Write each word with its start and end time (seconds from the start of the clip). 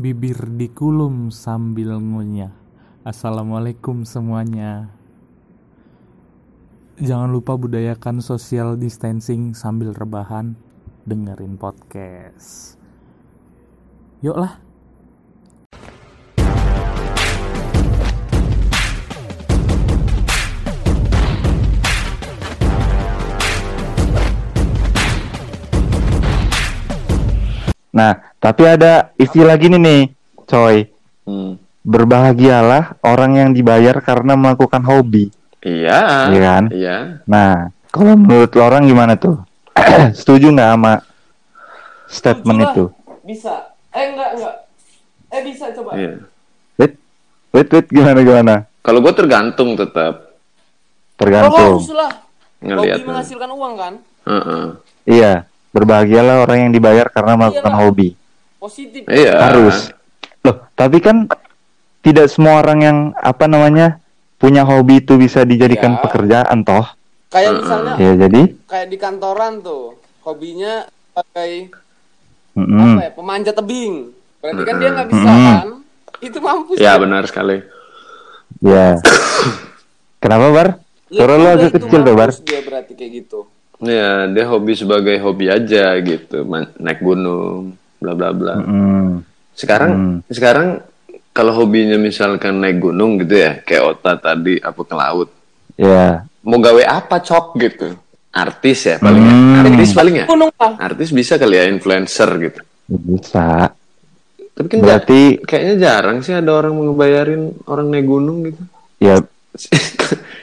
bibir 0.00 0.48
dikulum 0.56 1.28
sambil 1.28 2.00
ngunyah. 2.00 2.56
Assalamualaikum 3.04 4.08
semuanya. 4.08 4.88
Jangan 6.96 7.28
lupa 7.28 7.52
budayakan 7.60 8.24
social 8.24 8.80
distancing 8.80 9.52
sambil 9.52 9.92
rebahan, 9.92 10.56
dengerin 11.04 11.60
podcast. 11.60 12.80
Yuk 14.24 14.40
lah. 14.40 14.56
Nah, 27.92 28.29
tapi 28.40 28.62
ada 28.64 29.12
istilah 29.14 29.54
gini 29.54 29.76
nih, 29.76 30.00
coy. 30.44 30.88
Hmm. 31.22 31.60
Berbahagialah 31.80 33.00
orang 33.00 33.36
yang 33.36 33.50
dibayar 33.50 34.00
karena 34.00 34.34
melakukan 34.34 34.80
hobi. 34.82 35.28
Iya. 35.60 36.28
Iya 36.28 36.40
kan? 36.42 36.64
Iya. 36.68 36.96
Nah, 37.24 37.68
kalau 37.88 38.16
menurut 38.16 38.48
lo 38.50 38.62
orang 38.62 38.84
gimana 38.84 39.14
tuh? 39.14 39.40
Setuju 40.18 40.50
nggak 40.50 40.70
sama 40.70 40.92
statement 42.06 42.58
Setuju 42.58 42.64
lah. 42.64 42.72
itu? 42.72 42.84
Bisa. 43.22 43.54
Eh 43.90 44.04
enggak 44.08 44.30
enggak. 44.34 44.54
Eh 45.28 45.40
bisa 45.42 45.64
coba. 45.72 45.90
Iya. 45.94 46.12
Wait, 46.76 46.92
wait, 47.52 47.68
wait, 47.70 47.86
gimana 47.88 48.18
gimana? 48.20 48.54
Kalau 48.80 48.98
gue 48.98 49.12
tergantung 49.12 49.76
tetap 49.76 50.14
Oh, 50.16 51.18
Tergantung. 51.18 51.76
harus 51.76 51.92
lah. 51.92 52.12
Hobi 52.56 52.72
ngelihat. 52.72 52.98
menghasilkan 53.04 53.50
uang 53.52 53.74
kan? 53.76 53.92
Heeh. 54.24 54.64
Iya, 55.04 55.32
berbahagialah 55.70 56.40
orang 56.40 56.64
yang 56.64 56.72
dibayar 56.72 57.08
karena 57.08 57.36
melakukan 57.36 57.68
Iyalah. 57.68 57.84
hobi. 57.84 58.08
Positif. 58.60 59.08
Iya. 59.08 59.34
Harus. 59.40 59.88
Loh, 60.44 60.68
tapi 60.76 61.00
kan 61.00 61.24
tidak 62.00 62.28
semua 62.28 62.60
orang 62.60 62.78
yang 62.80 62.98
apa 63.16 63.44
namanya 63.44 63.96
punya 64.36 64.64
hobi 64.64 65.00
itu 65.00 65.16
bisa 65.16 65.42
dijadikan 65.42 65.96
Ya. 65.96 66.00
pekerjaan 66.00 66.58
toh. 66.60 66.84
Kayak 67.30 67.62
misalnya 67.62 67.94
Ya 67.96 68.12
jadi, 68.18 68.42
kayak 68.66 68.86
di 68.90 68.96
kantoran 68.98 69.60
tuh, 69.60 69.94
hobinya 70.20 70.84
sebagai 71.12 71.70
mm-mm. 72.52 72.96
apa 72.96 73.02
ya? 73.06 73.10
Pemanjat 73.14 73.54
tebing. 73.54 73.94
Berarti 74.40 74.62
kan 74.64 74.74
dia 74.76 74.90
nggak 74.90 75.08
bisa 75.08 75.28
Mm-mm. 75.28 75.46
kan? 75.46 75.68
Itu 76.20 76.38
mampus. 76.40 76.76
Ya 76.76 76.92
kan? 76.96 77.00
benar 77.06 77.22
sekali. 77.24 77.56
ya. 78.60 78.98
Kenapa 80.18 80.46
bar? 80.52 80.68
Ya 81.08 81.24
Suara 81.24 81.34
lo 81.36 81.48
agak 81.48 81.70
itu 81.70 81.76
kecil 81.80 82.00
tuh 82.02 82.14
bar. 82.14 82.30
Dia 82.44 82.60
berarti 82.60 82.92
kayak 82.92 83.12
gitu. 83.24 83.38
Ya 83.80 84.28
dia 84.28 84.44
hobi 84.44 84.72
sebagai 84.76 85.16
hobi 85.24 85.48
aja 85.48 85.96
gitu, 85.96 86.44
Man- 86.44 86.68
naik 86.76 87.00
gunung, 87.00 87.72
bla 88.00 88.12
bla 88.12 88.28
bla. 88.32 88.54
Mm. 88.56 89.22
Sekarang 89.52 89.90
Hmm. 89.90 90.16
sekarang 90.26 90.68
kalau 91.30 91.52
hobinya 91.54 91.94
misalkan 91.94 92.58
naik 92.58 92.80
gunung 92.80 93.16
gitu 93.16 93.38
ya, 93.38 93.60
kayak 93.60 93.82
Ota 93.94 94.16
tadi 94.16 94.58
apa 94.58 94.80
ke 94.80 94.94
laut, 94.94 95.28
Ya. 95.74 96.24
mau 96.40 96.58
gawe 96.58 96.82
apa 96.82 97.20
cok 97.20 97.46
gitu? 97.56 97.94
Artis 98.30 98.84
ya 98.84 98.96
paling 98.96 99.20
ya. 99.20 99.32
Hmm. 99.32 99.60
Artis 99.60 99.90
paling 99.90 100.14
ya. 100.16 100.26
Gunung. 100.26 100.50
Artis 100.56 101.10
bisa 101.10 101.34
kali 101.34 101.54
ya 101.54 101.66
influencer 101.66 102.30
gitu. 102.40 102.60
Bisa. 102.86 103.70
Tapi 104.50 104.66
kan 104.66 104.76
ja- 104.76 104.84
Berarti 104.86 105.20
kayaknya 105.40 105.74
jarang 105.78 106.18
sih 106.20 106.32
ada 106.32 106.50
orang 106.52 106.72
mau 106.72 106.84
ngebayarin 106.86 107.42
orang 107.64 107.86
naik 107.88 108.06
gunung 108.06 108.38
gitu. 108.44 108.62
ya 108.98 109.16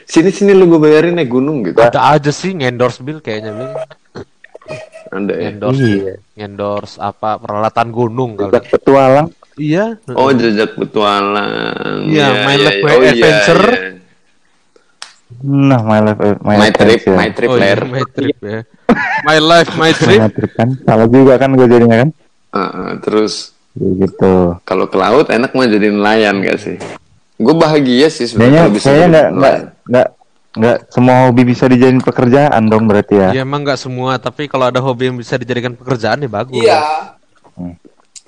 sini 0.04 0.28
sini 0.28 0.52
lu 0.52 0.66
gue 0.66 0.76
bayarin 0.78 1.14
naik 1.14 1.28
gunung 1.28 1.62
gitu. 1.62 1.78
Ada 1.78 2.12
aja 2.12 2.28
sih 2.28 2.52
ngendorse 2.52 3.00
Bill 3.00 3.18
kayaknya 3.18 3.52
Bill. 3.52 3.72
Ada 5.08 5.32
ya. 5.32 5.42
Ngendorse, 5.48 5.80
Iya. 5.82 6.14
ngendorse 6.34 6.94
apa 6.98 7.30
peralatan 7.36 7.88
gunung 7.88 8.30
kali. 8.34 8.50
Jejak 8.50 8.66
petualang. 8.70 9.28
Iya. 9.54 9.84
Oh 10.12 10.30
jejak 10.30 10.70
petualang. 10.74 12.04
Iya, 12.04 12.26
Ya, 12.26 12.44
My 12.44 12.54
ya, 12.54 12.62
Life 12.62 12.74
ya. 12.74 12.82
by 12.82 12.88
Oh, 12.88 13.00
iya, 13.00 13.10
Adventure. 13.10 13.66
iya. 13.66 13.86
Nah, 15.38 15.80
my 15.80 16.00
life, 16.02 16.18
my, 16.18 16.34
My 16.42 16.56
life 16.58 16.74
trip, 16.74 17.00
ya. 17.04 17.14
my 17.14 17.28
trip 17.30 17.48
oh, 17.48 17.56
iya, 17.56 17.76
my 17.78 18.02
trip 18.02 18.36
ya. 18.40 18.60
My 19.22 19.38
life, 19.38 19.70
my 19.76 19.92
trip. 20.00 20.18
My 20.18 20.30
trip 20.30 20.52
kan. 20.52 20.68
Salah 20.82 21.06
juga 21.06 21.36
kan 21.36 21.52
gue 21.52 21.66
jadinya 21.66 21.96
kan. 21.96 22.08
Ah, 22.50 22.60
ah, 22.60 22.90
terus 22.98 23.52
Ya, 23.72 23.86
gitu. 24.00 24.58
kalau 24.64 24.90
ke 24.90 24.96
laut 24.96 25.30
enak 25.30 25.54
mah 25.54 25.68
jadi 25.68 25.88
nelayan 25.88 26.42
gak 26.42 26.58
sih? 26.58 26.76
Gue 27.36 27.54
bahagia 27.54 28.10
sih 28.10 28.26
sebenarnya 28.26 28.66
bisa 28.66 28.90
saya 28.90 29.06
nggak 29.06 29.28
nggak 29.86 30.06
nggak 30.58 30.90
semua 30.90 31.14
hobi 31.30 31.42
bisa 31.46 31.70
dijadiin 31.70 32.02
pekerjaan 32.02 32.62
dong 32.66 32.90
berarti 32.90 33.14
ya. 33.14 33.28
Ya 33.30 33.42
emang 33.46 33.62
nggak 33.62 33.78
semua, 33.78 34.18
tapi 34.18 34.50
kalau 34.50 34.66
ada 34.66 34.82
hobi 34.82 35.08
yang 35.08 35.16
bisa 35.16 35.38
dijadikan 35.38 35.78
pekerjaan 35.78 36.18
ya 36.18 36.30
bagus. 36.30 36.58
Iya. 36.58 36.80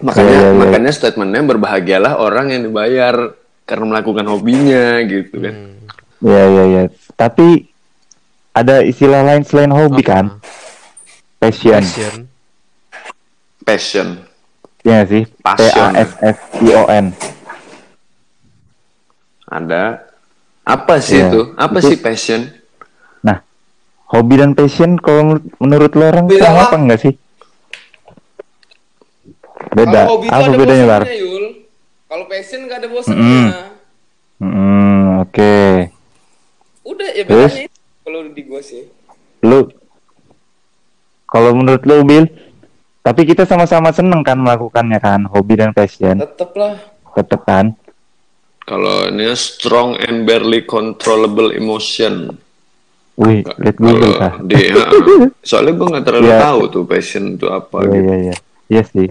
Makanya 0.00 0.30
Iya, 0.30 0.38
iya, 0.40 0.48
iya. 0.48 0.58
makanya 0.58 0.92
statementnya 0.94 1.42
berbahagialah 1.44 2.22
orang 2.22 2.54
yang 2.54 2.62
dibayar 2.64 3.36
karena 3.68 3.84
melakukan 3.84 4.26
hobinya 4.30 4.98
gitu 5.04 5.36
kan. 5.42 5.54
Hmm. 5.54 5.76
Iya 6.20 6.42
iya 6.46 6.64
iya. 6.64 6.82
Tapi 7.14 7.68
ada 8.50 8.82
istilah 8.82 9.22
lain 9.24 9.42
selain 9.44 9.72
hobi 9.72 10.02
Apa? 10.04 10.10
kan? 10.10 10.24
Passion. 11.40 11.80
Passion. 11.80 12.16
Passion. 13.64 14.08
Iya 14.84 15.00
sih. 15.04 15.22
P 15.28 15.44
Passion. 15.44 15.90
A 15.92 16.00
S 16.00 16.10
S 16.20 16.38
I 16.64 16.68
O 16.76 16.84
N. 16.88 17.06
Ada. 19.50 20.09
Apa 20.62 21.00
sih 21.00 21.18
Iya, 21.18 21.28
itu? 21.28 21.40
Apa 21.56 21.78
itu- 21.80 21.88
sih 21.90 21.96
passion? 21.98 22.40
Nah, 23.20 23.42
hobi 24.08 24.34
dan 24.36 24.52
passion 24.52 24.96
kalau 24.96 25.36
menurut, 25.56 25.92
lo 25.92 26.04
orang 26.06 26.26
Beda 26.28 26.44
sama 26.46 26.60
apa 26.64 26.76
enggak 26.76 27.00
sih? 27.00 27.14
Beda. 29.70 30.00
Kalau 30.02 30.10
hobi 30.16 30.26
itu 30.26 30.34
Apa 30.34 30.44
ada 30.44 30.58
bedanya, 30.58 30.84
Bar? 30.86 31.02
Kalau 32.10 32.24
passion 32.26 32.60
nggak 32.66 32.78
ada 32.78 32.88
bosannya. 32.88 33.42
Hmm, 34.40 35.22
oke. 35.22 35.54
Udah 36.82 37.08
ya 37.12 37.22
Terus? 37.22 37.52
bedanya 37.54 37.70
kalau 38.02 38.20
di 38.26 38.42
gua 38.42 38.60
sih. 38.60 38.82
Lu 39.40 39.68
kalau 41.24 41.54
menurut 41.54 41.82
lu 41.84 42.02
Bill, 42.02 42.26
tapi 43.00 43.22
kita 43.22 43.46
sama-sama 43.46 43.94
seneng 43.94 44.20
kan 44.20 44.34
melakukannya 44.34 44.98
kan, 44.98 45.22
hobi 45.24 45.54
dan 45.54 45.70
passion, 45.70 46.18
Tetep 46.18 46.50
lah. 46.52 46.74
tetep 47.14 47.40
kan? 47.44 47.70
Kalau 48.60 49.06
ini 49.06 49.26
strong 49.34 49.98
and 49.98 50.22
barely 50.22 50.62
controllable 50.62 51.50
emotion. 51.50 52.30
Wih, 53.14 53.44
lihat 53.44 53.76
Google 53.76 54.14
kah? 54.16 54.32
di, 54.40 54.70
soalnya 55.44 55.72
gue 55.74 55.86
nggak 55.90 56.04
terlalu 56.04 56.26
Iya. 56.26 56.38
tahu 56.40 56.60
tuh 56.70 56.82
passion 56.84 57.34
itu 57.34 57.46
apa 57.46 57.76
Iya 57.78 57.86
gitu. 57.86 58.00
iya 58.00 58.16
iya. 58.16 58.34
Iya 58.70 58.82
sih. 58.86 59.08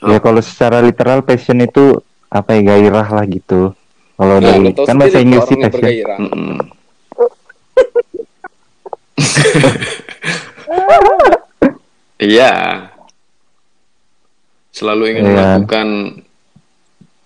Ya 0.00 0.18
kalau 0.18 0.38
secara 0.38 0.78
literal 0.78 1.20
passion 1.20 1.58
itu 1.58 1.98
apa 2.28 2.54
ya 2.54 2.60
gairah 2.68 3.08
lah 3.08 3.24
gitu. 3.26 3.72
Kalau 4.14 4.36
Nah, 4.38 4.54
dari 4.54 4.70
kan 4.76 4.94
bahasa 4.94 5.18
Inggris 5.18 5.42
sih 5.44 5.56
passion. 5.56 5.72
bergairah. 5.72 6.18
Iya. 12.18 12.52
Selalu 14.70 15.02
ingin 15.08 15.24
Iya. 15.24 15.32
melakukan 15.32 15.86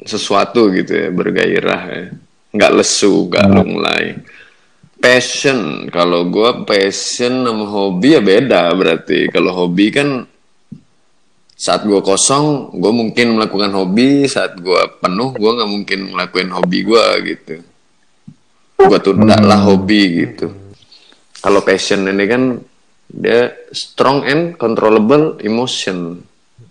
sesuatu 0.05 0.71
gitu 0.73 0.93
ya, 0.95 1.09
bergairah 1.11 1.83
ya. 1.89 2.05
Nggak 2.53 2.73
lesu, 2.77 3.33
nggak 3.33 3.45
Iya. 3.49 3.55
lunglai. 3.57 4.07
Passion, 5.03 5.91
kalau 5.91 6.31
gua 6.31 6.63
passion 6.63 7.43
sama 7.43 7.67
hobi 7.67 8.15
ya 8.15 8.23
beda 8.23 8.71
berarti. 8.71 9.27
Kalau 9.35 9.51
hobi 9.51 9.91
kan 9.91 10.23
saat 11.59 11.83
gua 11.83 11.99
kosong, 11.99 12.71
gua 12.79 12.95
mungkin 12.95 13.35
melakukan 13.35 13.75
hobi. 13.75 14.31
Saat 14.31 14.63
gua 14.63 14.87
penuh, 15.03 15.35
gua 15.35 15.59
nggak 15.59 15.71
mungkin 15.71 15.99
ngelakuin 16.15 16.51
hobi 16.55 16.79
gua 16.87 17.19
gitu. 17.19 17.67
Gua 18.79 18.99
tunda 19.03 19.35
lah 19.43 19.59
Hmm. 19.59 19.69
hobi 19.75 20.03
gitu. 20.23 20.55
Kalau 21.43 21.67
passion 21.67 22.07
ini 22.07 22.25
kan 22.31 22.43
dia 23.11 23.51
strong 23.75 24.23
and 24.23 24.55
controllable 24.55 25.43
emotion. 25.43 26.23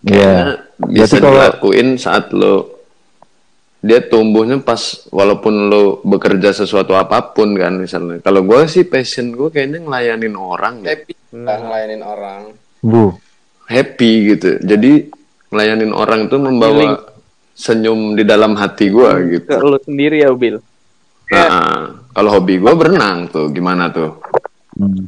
Iya. 0.08 0.56
Kayaknya 0.80 0.96
bisa 0.96 1.16
kalau- 1.20 1.36
dilakuin 1.36 1.90
saat 2.00 2.32
lo 2.32 2.81
dia 3.82 3.98
tumbuhnya 4.06 4.62
pas 4.62 5.10
walaupun 5.10 5.74
lo 5.74 6.06
bekerja 6.06 6.54
sesuatu 6.54 6.94
apa 6.94 7.34
pun 7.34 7.58
kan 7.58 7.82
misalnya. 7.82 8.22
Kalau 8.22 8.46
gue 8.46 8.70
sih 8.70 8.86
passion 8.86 9.34
gue 9.34 9.50
kayaknya 9.50 9.82
ngelayanin 9.82 10.38
orang 10.38 10.86
deh. 10.86 10.94
Happy 10.94 11.14
lah 11.34 11.58
ngelayanin 11.58 12.02
orang. 12.06 12.42
Bu. 12.82 13.14
happy 13.72 14.36
gitu. 14.36 14.60
Jadi 14.60 15.08
ngelayanin 15.48 15.96
orang 15.96 16.28
tuh 16.28 16.44
membawa 16.44 17.12
senyum 17.56 18.20
di 18.20 18.24
dalam 18.28 18.58
hati 18.60 18.92
gue 18.92 19.12
gitu. 19.38 19.48
ke 19.48 19.64
lu 19.64 19.78
sendiri 19.80 20.24
ya 20.24 20.32
Bill 20.34 20.60
Nah, 21.32 21.88
kalau 22.12 22.30
hobi 22.36 22.60
gue 22.60 22.74
berenang 22.76 23.32
tuh 23.32 23.48
gimana 23.56 23.88
tuh? 23.88 24.20
Hmm. 24.76 25.08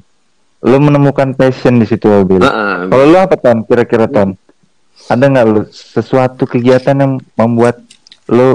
Lu 0.63 0.79
menemukan 0.79 1.35
passion 1.35 1.83
di 1.83 1.83
situ 1.83 2.07
Bill. 2.23 2.39
Nah, 2.39 2.87
Kalau 2.87 3.03
lu 3.03 3.17
apa 3.19 3.35
ton? 3.35 3.67
Kira-kira 3.67 4.07
ton? 4.07 4.39
Ada 5.11 5.27
nggak 5.27 5.45
lu 5.51 5.67
sesuatu 5.67 6.47
kegiatan 6.47 6.95
yang 6.95 7.19
membuat 7.35 7.83
lu 8.33 8.49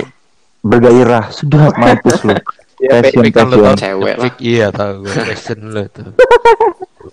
bergairah? 0.67 1.31
Sudah 1.31 1.71
mampus 1.81 2.27
lu. 2.27 2.35
Ya, 2.79 3.03
passion, 3.03 3.23
lu 3.23 3.31
passion. 3.31 3.79
Cewek 3.79 4.15
lah. 4.19 4.33
Iya 4.39 4.67
tahu 4.75 4.93
gue 5.07 5.13
passion 5.15 5.59
lu 5.75 5.85
tuh. 5.89 6.11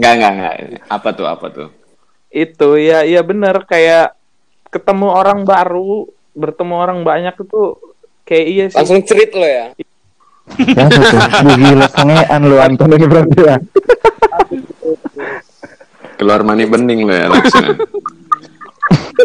Enggak, 0.01 0.12
enggak, 0.17 0.31
enggak. 0.33 0.53
Apa 0.89 1.09
tuh, 1.13 1.25
apa 1.29 1.47
tuh? 1.53 1.69
itu 2.35 2.69
ya 2.75 3.07
iya 3.07 3.23
bener 3.23 3.63
kayak 3.63 4.12
ketemu 4.67 5.07
orang 5.07 5.47
baru 5.47 6.12
bertemu 6.35 6.73
orang 6.75 7.00
banyak 7.07 7.31
itu 7.31 7.79
kayak 8.27 8.45
iya 8.51 8.65
sih. 8.67 8.75
Langsung 8.75 9.00
cerit 9.07 9.31
lo 9.31 9.47
ya. 9.47 9.67
Ya 10.77 10.85
betul. 10.85 11.19
Wih, 11.41 11.56
gila 11.57 11.88
sangean 11.89 12.41
lu 12.45 12.62
Anton 12.62 12.94
ini 12.94 13.07
berarti 13.09 13.39
ya. 13.41 13.57
Keluar 16.21 16.45
mani 16.45 16.69
bening 16.69 17.01
lo 17.01 17.15
ya 17.17 17.33
langsung. 17.33 17.81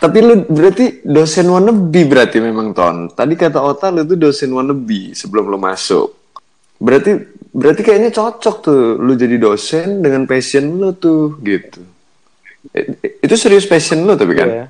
Tapi 0.00 0.18
lu 0.24 0.48
berarti 0.48 1.04
dosen 1.04 1.46
wannabe 1.52 2.02
berarti 2.08 2.40
memang 2.40 2.72
Ton. 2.72 3.12
Tadi 3.12 3.36
kata 3.36 3.60
Ota 3.60 3.92
lu 3.92 4.08
tuh 4.08 4.16
dosen 4.16 4.48
wannabe 4.50 5.12
sebelum 5.12 5.52
lu 5.52 5.60
masuk. 5.60 6.16
Berarti 6.80 7.20
berarti 7.52 7.84
kayaknya 7.84 8.08
cocok 8.08 8.56
tuh 8.64 8.96
lu 8.96 9.12
jadi 9.12 9.36
dosen 9.36 10.00
dengan 10.00 10.24
passion 10.24 10.80
lu 10.80 10.96
tuh 10.96 11.36
gitu. 11.44 11.84
I- 12.72 12.96
i- 12.96 13.14
Itu 13.20 13.36
serius 13.36 13.68
passion 13.68 14.08
lu 14.08 14.16
tapi 14.16 14.32
kan? 14.32 14.48
Iya. 14.48 14.64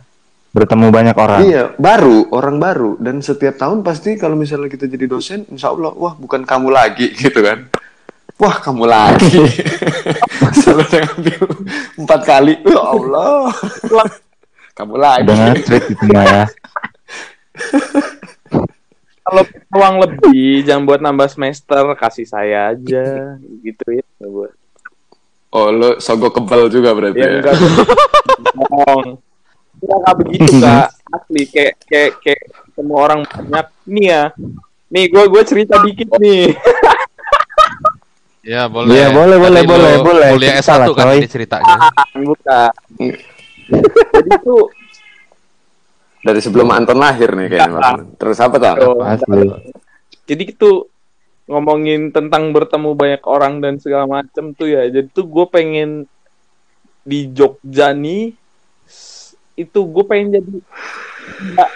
Bertemu 0.50 0.90
banyak 0.90 1.14
orang. 1.14 1.46
Iya, 1.46 1.78
baru, 1.78 2.26
orang 2.34 2.58
baru. 2.58 2.98
Dan 2.98 3.22
setiap 3.22 3.54
tahun 3.54 3.86
pasti 3.86 4.18
kalau 4.18 4.34
misalnya 4.34 4.66
kita 4.66 4.90
jadi 4.90 5.06
dosen, 5.06 5.46
insya 5.46 5.70
Allah, 5.70 5.94
wah 5.94 6.18
bukan 6.18 6.42
kamu 6.42 6.74
lagi 6.74 7.14
gitu 7.22 7.38
kan. 7.38 7.70
Wah 8.40 8.56
kamu 8.64 8.84
lagi. 8.88 9.44
Selalu 10.64 10.84
saya 10.88 11.04
ngambil 11.12 11.40
empat 12.00 12.20
kali. 12.24 12.54
Ya 12.64 12.80
Allah. 12.80 13.52
kamu 14.72 14.94
lagi. 14.96 15.28
Udah 15.28 15.36
nge-treat 15.52 15.84
itu 15.92 15.94
semua 16.00 16.22
ya. 16.24 16.44
Kalau 19.20 19.42
uang 19.76 19.94
lebih 20.00 20.64
jangan 20.64 20.82
buat 20.88 21.00
nambah 21.04 21.28
semester 21.28 21.84
kasih 22.00 22.24
saya 22.24 22.72
aja 22.72 23.36
gitu 23.60 23.84
ya. 23.92 24.04
Buat. 24.24 24.56
Oh, 25.50 25.68
lo 25.68 25.98
sogok 26.00 26.40
kebal 26.40 26.70
juga 26.70 26.94
berarti 26.94 27.20
Ya 27.20 27.28
ya? 27.28 27.38
enggak 27.42 27.56
bohong. 28.56 29.18
Enggak 29.82 29.96
enggak 30.00 30.14
begitu 30.24 30.50
kak. 30.62 30.88
Asli 31.10 31.42
kayak 31.50 31.74
kayak 31.90 32.12
kayak 32.22 32.42
semua 32.72 32.98
orang 33.04 33.20
banyak 33.26 33.66
nih 33.84 34.06
ya. 34.08 34.22
Nih 34.90 35.04
gue 35.12 35.24
gue 35.28 35.42
cerita 35.44 35.74
dikit 35.84 36.08
nih. 36.16 36.56
Ya 38.50 38.66
boleh. 38.66 38.90
Iya, 38.90 39.14
boleh, 39.14 39.36
boleh, 39.38 39.62
boleh, 39.62 39.92
boleh. 40.02 40.28
Kuliah 40.34 40.58
Cerita 40.58 40.74
S1 40.74 40.80
lah, 40.82 40.86
kan 40.90 41.06
ini 41.14 41.28
ceritanya. 41.30 41.74
Bukan. 42.18 42.70
Jadi 44.10 44.30
tuh 44.42 44.62
Dari 46.20 46.40
sebelum 46.42 46.68
Anton 46.68 46.98
lahir 46.98 47.30
nih 47.32 47.46
kayaknya. 47.46 47.70
Enggak. 47.70 47.82
Bang. 47.94 48.00
Terus 48.18 48.38
apa 48.42 48.56
tuh? 48.58 48.74
Jadi 50.26 50.42
itu 50.50 50.70
ngomongin 51.46 52.10
tentang 52.10 52.50
bertemu 52.50 52.94
banyak 52.94 53.22
orang 53.26 53.58
dan 53.58 53.78
segala 53.82 54.06
macem 54.06 54.54
tuh 54.54 54.70
ya 54.70 54.86
jadi 54.86 55.10
tuh 55.10 55.26
gue 55.26 55.46
pengen 55.50 56.06
di 57.02 57.26
Jogja 57.26 57.90
nih 57.90 58.30
itu 59.58 59.80
gue 59.82 60.04
pengen 60.06 60.38
jadi 60.38 60.50
nggak- 61.50 61.74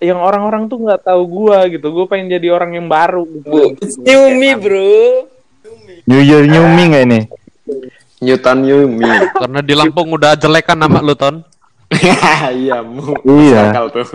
yang 0.00 0.24
orang-orang 0.24 0.72
tuh 0.72 0.80
nggak 0.80 1.04
tahu 1.04 1.20
gue 1.20 1.76
gitu 1.76 1.92
gue 1.92 2.06
pengen 2.08 2.32
jadi 2.32 2.48
orang 2.48 2.80
yang 2.80 2.88
baru 2.88 3.28
gitu 3.28 3.76
New 4.00 4.22
me 4.40 4.56
bro. 4.56 5.28
New 6.04 6.22
Year 6.22 6.44
New 6.44 6.64
Me 6.68 6.82
nggak 6.88 7.04
ini? 7.04 7.20
Newton 8.18 8.58
Yumi. 8.66 9.06
Karena 9.30 9.60
di 9.62 9.74
Lampung 9.78 10.10
udah 10.10 10.34
jelek 10.34 10.66
kan 10.66 10.78
nama 10.78 10.98
lu 10.98 11.14
Ton. 11.14 11.44
Iya, 12.52 12.84
mu. 12.84 13.14
Iya. 13.24 13.72
Akal 13.72 13.86
tuh. 13.94 14.06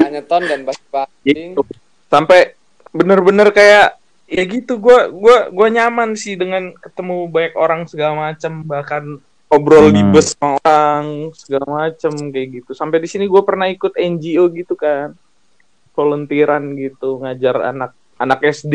Hanya 0.00 0.22
ton 0.24 0.42
dan 0.46 0.64
paling. 0.64 1.10
gitu 1.24 1.62
sampai 2.10 2.58
bener-bener 2.90 3.54
kayak 3.54 3.94
ya 4.26 4.42
gitu 4.42 4.82
gue 4.82 4.98
gua 5.14 5.46
gua 5.50 5.68
nyaman 5.70 6.18
sih 6.18 6.34
dengan 6.34 6.74
ketemu 6.74 7.30
banyak 7.30 7.54
orang 7.54 7.86
segala 7.86 8.30
macam 8.30 8.66
bahkan 8.66 9.04
ngobrol 9.46 9.90
di 9.90 10.02
Hmm. 10.02 10.10
bus 10.10 10.34
sama 10.34 10.58
orang 10.58 11.06
segala 11.38 11.66
macam 11.66 12.12
kayak 12.30 12.48
gitu 12.62 12.70
sampai 12.74 12.98
di 12.98 13.08
sini 13.10 13.30
gue 13.30 13.42
pernah 13.42 13.70
ikut 13.70 13.94
NGO 13.94 14.50
gitu 14.50 14.74
kan 14.74 15.14
volunteeran 15.94 16.74
gitu 16.74 17.22
ngajar 17.22 17.70
anak 17.70 17.90
anak 18.16 18.40
SD 18.42 18.74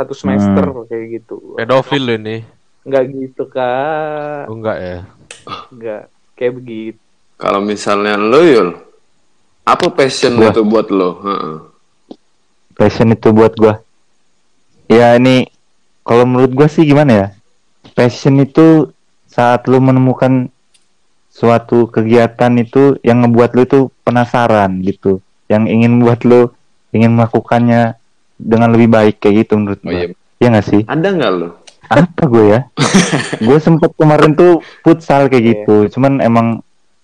satu 0.00 0.16
semester 0.16 0.64
kayak 0.86 1.04
gitu 1.20 1.54
Pedofil 1.54 2.02
lu 2.02 2.12
ini. 2.16 2.36
nggak 2.80 3.04
gitu 3.12 3.44
kak 3.46 4.48
Oh, 4.48 4.56
enggak 4.56 4.76
ya. 4.78 4.98
nggak 5.68 6.02
kayak 6.34 6.52
begitu 6.56 7.00
Kalau 7.36 7.60
misalnya 7.60 8.16
lo, 8.16 8.40
Yul, 8.40 8.68
apa 9.62 9.88
passion 9.90 10.36
Gua. 10.36 10.52
itu 10.52 10.60
buat 10.60 10.88
lo? 10.88 11.10
Heeh. 11.20 11.56
Passion 12.74 13.08
itu 13.08 13.28
buat 13.30 13.56
gua. 13.56 13.80
Ya 14.84 15.16
ini 15.16 15.48
kalau 16.00 16.24
menurut 16.24 16.52
gua 16.52 16.68
sih 16.68 16.84
gimana 16.84 17.12
ya? 17.12 17.26
Passion 17.92 18.40
itu 18.40 18.92
saat 19.24 19.64
lu 19.68 19.80
menemukan 19.80 20.52
suatu 21.28 21.88
kegiatan 21.88 22.52
itu 22.60 23.00
yang 23.00 23.24
ngebuat 23.24 23.50
lu 23.56 23.62
itu 23.64 23.80
penasaran 24.04 24.84
gitu, 24.84 25.24
yang 25.48 25.64
ingin 25.64 25.96
buat 25.96 26.20
lu 26.24 26.52
ingin 26.90 27.16
melakukannya 27.16 27.96
dengan 28.40 28.72
lebih 28.72 28.88
baik 28.88 29.20
kayak 29.20 29.44
gitu 29.44 29.60
menurut 29.60 29.80
Oh 29.84 29.92
iya. 29.92 30.08
Iya 30.40 30.48
nggak 30.56 30.66
sih? 30.66 30.82
Ada 30.88 31.08
nggak 31.12 31.32
lo? 31.36 31.48
Apa 31.90 32.22
gue 32.24 32.44
ya? 32.48 32.60
gue 33.46 33.58
sempet 33.60 33.90
kemarin 33.94 34.32
tuh 34.32 34.64
futsal 34.80 35.28
kayak 35.28 35.42
Iya. 35.42 35.50
gitu, 35.52 35.76
cuman 35.92 36.24
emang 36.24 36.46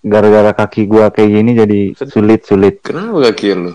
gara-gara 0.06 0.54
kaki 0.54 0.86
gua 0.86 1.10
kayak 1.10 1.30
gini 1.34 1.50
jadi 1.52 1.80
sulit-sulit. 1.98 2.78
Kenapa 2.80 3.26
kaki 3.30 3.58
lo? 3.58 3.72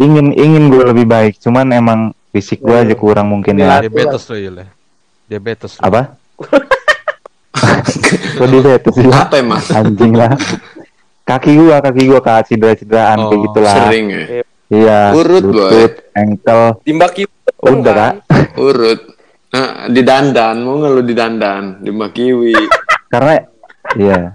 Ingin 0.00 0.32
ingin 0.32 0.72
gue 0.72 0.80
lebih 0.80 1.04
baik, 1.04 1.36
cuman 1.36 1.68
emang 1.68 2.00
fisik 2.32 2.64
gua 2.64 2.80
aja 2.80 2.96
kurang 2.96 3.28
mungkin 3.28 3.60
ya. 3.60 3.84
Diabetes 3.84 4.24
Yul 4.32 4.64
ya. 4.64 4.66
Diabetes. 5.28 5.76
Apa? 5.76 6.16
Kok 8.36 8.46
diabetes 8.48 8.92
sih? 8.96 9.08
Apa 9.08 9.36
emang? 9.40 9.60
Anjing 9.72 10.12
lah. 10.16 10.32
Kaki 11.26 11.58
gua, 11.58 11.82
kaki 11.82 12.02
gua 12.06 12.20
kak 12.22 12.48
cedera-cederaan 12.48 13.18
kayak 13.28 13.36
Oh, 13.36 13.44
gitulah. 13.50 13.74
Sering 13.76 14.06
ya? 14.08 14.24
Iya. 14.66 15.14
Urut, 15.14 15.44
boy. 15.46 15.70
lutut, 15.70 15.92
ankle. 16.14 16.66
Timbaki 16.82 17.22
Udah 17.62 17.94
kak. 17.94 18.14
Urut. 18.66 19.00
Nah, 19.54 19.88
di 19.88 20.02
dandan, 20.02 20.56
mau 20.66 20.76
lo 20.76 21.00
di 21.00 21.14
dandan? 21.14 21.80
Di 21.80 21.88
Makiwi. 21.94 22.52
Karena 23.08 23.40
iya. 23.96 24.34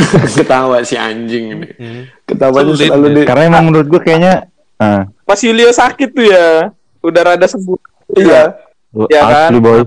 Ketawa 0.38 0.80
si 0.86 0.96
anjing 0.96 1.44
ini. 1.60 1.68
Hmm. 1.76 2.02
Ketawanya 2.24 2.72
Sulit 2.72 2.88
selalu 2.88 3.06
ya. 3.06 3.14
di... 3.14 3.20
Karena 3.26 3.44
emang 3.50 3.64
menurut 3.68 3.86
gua 3.90 4.00
kayaknya. 4.00 4.34
ah, 4.80 5.04
pas 5.28 5.36
Yulio 5.44 5.68
sakit 5.76 6.08
tuh 6.16 6.24
ya 6.24 6.72
udah 7.04 7.20
rada 7.20 7.44
sembuh 7.44 7.76
iya 8.16 8.56
Iya 8.90 9.22
kan? 9.22 9.50
asli 9.52 9.58
boy. 9.62 9.80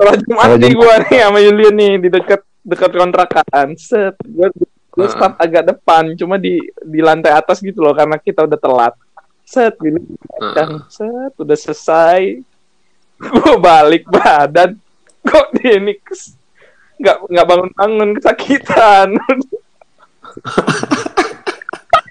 Kalau 0.00 0.12
Jumat 0.16 0.48
nih 0.56 0.72
gue 0.72 0.94
nih 1.12 1.18
sama 1.20 1.38
Yulian 1.44 1.74
nih 1.76 1.92
di 2.00 2.08
dekat 2.08 2.40
dekat 2.64 2.90
kontrakan. 2.96 3.66
Set, 3.76 4.16
gue 4.24 4.48
gue 4.90 5.06
start 5.06 5.38
agak 5.38 5.64
depan, 5.70 6.14
cuma 6.18 6.34
di 6.36 6.58
di 6.82 7.00
lantai 7.00 7.30
atas 7.30 7.62
gitu 7.62 7.80
loh 7.80 7.94
karena 7.94 8.18
kita 8.18 8.44
udah 8.44 8.58
telat. 8.58 8.94
Set, 9.46 9.74
gini 9.82 9.98
kan, 10.54 10.86
set, 10.86 11.32
udah 11.34 11.58
selesai. 11.58 12.38
Gue 13.34 13.54
balik 13.60 14.06
badan, 14.08 14.78
kok 15.26 15.46
dia 15.58 15.76
ini 15.76 15.98
kes- 16.00 16.38
nggak 17.02 17.16
nggak 17.28 17.46
bangun 17.50 17.70
bangun 17.74 18.10
kesakitan. 18.16 19.08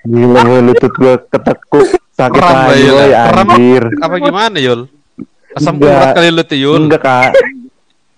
Gila 0.10 0.42
boy, 0.42 0.62
lutut 0.64 0.94
gua 0.96 1.16
ketekuk 1.28 1.88
sakit 2.16 2.42
boy, 2.42 2.78
ya? 3.12 3.30
Kram. 3.30 3.48
anjir. 3.52 3.84
Apa 4.00 4.16
gimana 4.18 4.58
Yul? 4.58 4.88
Asam 5.54 5.76
urat 5.78 6.16
kali 6.16 6.30
lu 6.32 6.44
tuh 6.44 6.58
Yul. 6.58 6.88
Enggak 6.88 7.02
kak. 7.04 7.32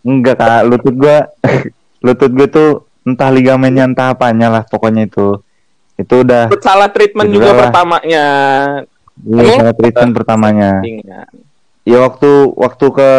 Enggak 0.06 0.36
kak, 0.40 0.62
lutut 0.70 0.96
gua 0.96 1.18
lutut 2.06 2.32
gua 2.32 2.48
tuh 2.48 2.70
entah 3.12 3.30
ligamennya 3.30 3.86
entah 3.86 4.12
apanya 4.12 4.48
lah 4.50 4.64
pokoknya 4.64 5.06
itu. 5.06 5.38
Itu 5.96 6.24
udah 6.24 6.50
Salah 6.58 6.88
treatment 6.88 7.28
Cedera 7.28 7.36
juga 7.38 7.50
lah. 7.50 7.60
pertamanya. 7.62 8.26
iya, 9.22 9.52
salah 9.54 9.76
treatment 9.76 10.12
pertamanya. 10.14 10.72
Ingat. 10.82 11.28
Ya 11.82 11.98
waktu 12.00 12.30
waktu 12.54 12.86
ke 12.90 13.10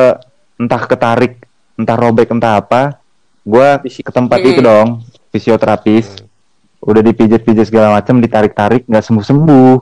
entah 0.56 0.82
ketarik, 0.82 1.34
entah 1.74 1.94
robek 1.94 2.30
entah 2.30 2.58
apa, 2.58 2.98
gua 3.42 3.78
Fisik. 3.78 4.06
ke 4.06 4.10
tempat 4.10 4.38
itu 4.40 4.58
dong, 4.58 5.02
fisioterapis. 5.30 6.22
Udah 6.78 6.98
dipijit-pijit 7.00 7.62
segala 7.64 7.94
macam, 7.94 8.18
ditarik-tarik 8.18 8.82
nggak 8.84 9.04
sembuh-sembuh. 9.04 9.74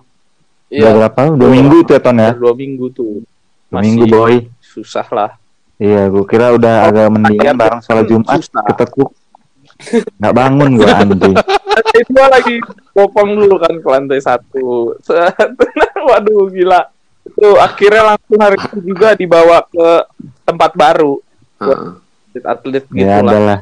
Udah 0.69 0.77
Iya. 0.77 0.91
berapa? 0.95 1.23
Dua 1.33 1.51
minggu 1.51 1.77
itu 1.81 1.91
ya 1.91 2.01
Ton 2.01 2.17
ya? 2.17 2.31
Dua 2.33 2.53
minggu 2.53 2.87
tuh. 2.91 3.25
Dua 3.67 3.81
minggu 3.81 4.05
boy. 4.07 4.35
susah 4.61 5.07
lah. 5.11 5.31
Iya, 5.77 6.07
gua 6.07 6.23
kira 6.23 6.53
udah 6.53 6.75
agak 6.85 7.07
mendingan 7.09 7.57
bareng 7.57 7.81
sholat 7.81 8.05
Jumat 8.05 8.39
Susah. 8.39 8.63
ketekuk. 8.67 9.11
Nggak 10.21 10.35
bangun 10.35 10.71
gua 10.77 10.93
anjing. 10.99 11.35
lantai 11.71 12.03
dua 12.07 12.27
lagi 12.29 12.57
popong 12.93 13.31
dulu 13.35 13.57
kan 13.57 13.75
ke 13.79 13.89
lantai 13.89 14.21
satu 14.21 14.93
waduh 16.09 16.51
gila 16.51 16.81
itu 17.23 17.49
akhirnya 17.57 18.03
langsung 18.13 18.39
hari 18.39 18.57
itu 18.59 18.79
juga 18.85 19.09
dibawa 19.15 19.65
ke 19.65 19.89
tempat 20.43 20.73
baru 20.75 21.17
Heeh. 21.59 21.91
atlet 22.43 22.85
gitu 22.89 23.01
Ya 23.01 23.21
lah 23.21 23.33
adalah. 23.33 23.59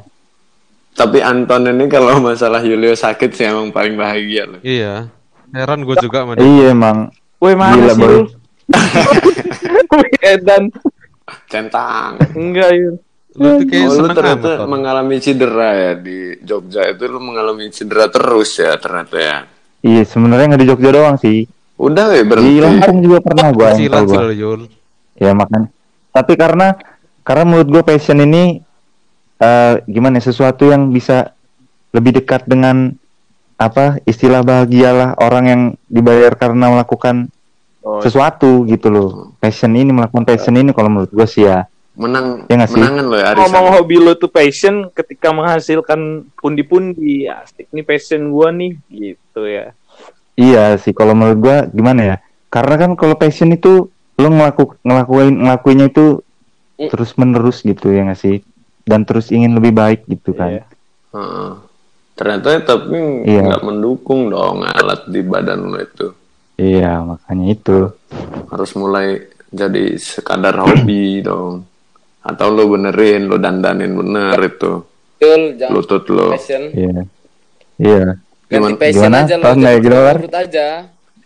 Tapi 0.92 1.18
Anton 1.22 1.62
ini 1.68 1.86
kalau 1.86 2.18
masalah 2.18 2.58
Julio 2.58 2.90
sakit 2.90 3.30
sih 3.30 3.46
emang 3.46 3.70
paling 3.70 3.94
bahagia 3.94 4.50
loh. 4.50 4.58
Iya. 4.62 5.06
Heran 5.54 5.86
gue 5.86 5.96
juga 5.98 6.26
sama 6.26 6.34
dia. 6.34 6.42
Iya 6.42 6.74
emang. 6.74 7.14
Woi 7.38 7.54
mana 7.54 7.78
Gila, 7.78 7.94
sih 7.94 8.02
lu 8.02 8.22
Wih, 9.94 10.12
Edan 10.20 10.74
Centang. 11.46 12.18
enggak 12.34 12.70
yuk 12.74 12.98
Lu 13.36 13.60
tuh 13.60 13.66
kayak 13.68 13.84
Oh, 13.84 13.92
lu 13.92 13.96
seneng 14.00 14.16
ternyata 14.16 14.50
amat, 14.56 14.68
mengalami 14.70 15.16
cedera 15.20 15.70
ya 15.76 15.92
di 15.98 16.18
Jogja 16.40 16.82
itu 16.88 17.04
lu 17.04 17.20
mengalami 17.20 17.68
cedera 17.68 18.08
terus 18.08 18.56
ya 18.56 18.72
ternyata 18.80 19.16
ya. 19.20 19.36
Iya 19.84 20.02
sebenarnya 20.08 20.56
nggak 20.56 20.62
di 20.64 20.68
Jogja 20.72 20.90
doang 20.94 21.16
sih. 21.20 21.44
Udah 21.78 22.10
we 22.10 22.22
Di 22.22 22.26
berhenti. 22.26 22.58
Lampung 22.58 22.98
juga 23.04 23.18
pernah 23.22 23.48
gua 23.54 23.68
Silat 23.76 24.02
sih 24.02 24.08
gua. 24.10 24.22
lo, 24.26 24.34
Yul. 24.34 24.60
Ya 25.18 25.30
makanya. 25.36 25.68
Tapi 26.10 26.32
karena 26.34 26.66
karena 27.22 27.44
menurut 27.44 27.68
gue 27.68 27.82
passion 27.84 28.18
ini 28.18 28.64
eh 29.38 29.74
gimana 29.86 30.18
ya, 30.18 30.24
sesuatu 30.32 30.66
yang 30.66 30.90
bisa 30.90 31.30
lebih 31.94 32.18
dekat 32.18 32.48
dengan 32.48 32.96
apa 33.58 34.02
istilah 34.02 34.42
bahagialah 34.42 35.14
orang 35.22 35.44
yang 35.46 35.62
dibayar 35.86 36.32
karena 36.34 36.70
melakukan 36.72 37.28
Oh, 37.78 38.02
sesuatu 38.02 38.66
gitu 38.66 38.90
loh. 38.90 39.10
Passion 39.38 39.72
ini 39.72 39.94
melakukan 39.94 40.26
passion 40.26 40.52
ini 40.58 40.74
kalau 40.74 40.90
menurut 40.90 41.08
gue 41.14 41.24
sih 41.24 41.46
ya. 41.46 41.64
Menang 41.98 42.46
Ya 42.46 42.54
nggak 42.54 42.70
sih? 42.70 42.78
menangan 42.78 43.04
lo 43.04 43.16
ya 43.16 43.26
arisan. 43.28 43.42
ngomong 43.44 43.66
hobi 43.74 43.96
lo 43.98 44.12
tuh 44.14 44.30
passion 44.30 44.86
ketika 44.88 45.28
menghasilkan 45.28 46.00
pundi-pundi 46.32 47.26
asik 47.26 47.66
nih 47.68 47.82
passion 47.82 48.30
gua 48.30 48.48
nih 48.48 48.78
gitu 48.88 49.42
ya 49.42 49.74
Iya 50.32 50.78
sih 50.78 50.94
kalau 50.94 51.12
menurut 51.12 51.38
gue 51.40 51.56
gimana 51.72 52.00
ya? 52.04 52.16
Karena 52.46 52.78
kan 52.78 52.90
kalau 52.94 53.12
passion 53.12 53.50
itu 53.50 53.90
lo 54.14 54.28
ngelaku 54.28 54.78
ngelakuin 54.80 55.34
ngelakuinnya 55.36 55.88
itu 55.88 56.06
Mm. 56.78 56.86
terus 56.88 57.10
menerus 57.12 57.58
gitu 57.60 57.90
ya 57.90 58.06
nggak 58.06 58.14
sih? 58.16 58.38
Dan 58.80 59.02
terus 59.02 59.28
ingin 59.28 59.50
lebih 59.50 59.74
baik 59.74 60.06
gitu 60.06 60.30
kan. 60.30 60.46
Iya. 60.52 60.64
Heeh. 61.10 61.50
Ternyata 62.14 62.48
tapi 62.60 63.26
Iya. 63.26 63.42
nggak 63.44 63.64
mendukung 63.64 64.30
dong 64.30 64.62
alat 64.62 65.02
di 65.04 65.18
badan 65.20 65.66
lo 65.66 65.74
itu. 65.76 66.14
Iya 66.54 67.02
makanya 67.02 67.46
itu. 67.50 67.78
Harus 68.46 68.70
mulai 68.72 69.26
jadi 69.50 69.94
sekadar 69.94 70.54
hobi 70.56 71.18
dong. 71.20 71.66
Atau 72.28 72.52
lo 72.52 72.68
benerin, 72.68 73.24
lo 73.24 73.36
dandanin 73.36 73.88
bener 73.90 74.36
itu 74.44 74.84
Betul, 75.16 75.56
jangan 75.56 75.72
lutut 75.72 76.04
lo. 76.08 76.28
passion. 76.30 76.62
Iya. 76.70 77.00
Iya. 77.76 78.04
Ganti 78.44 78.52
Gimana- 78.54 78.76
passion 78.76 79.02
gimana? 79.02 79.18
aja 79.24 79.34
lo. 79.34 79.42
Tahu 79.42 79.54
nggak 79.56 79.66
ya, 79.66 79.74
jadi 79.74 79.82
gitu, 79.82 79.96
Bar? 79.98 80.16
urut 80.18 80.36
aja. 80.36 80.66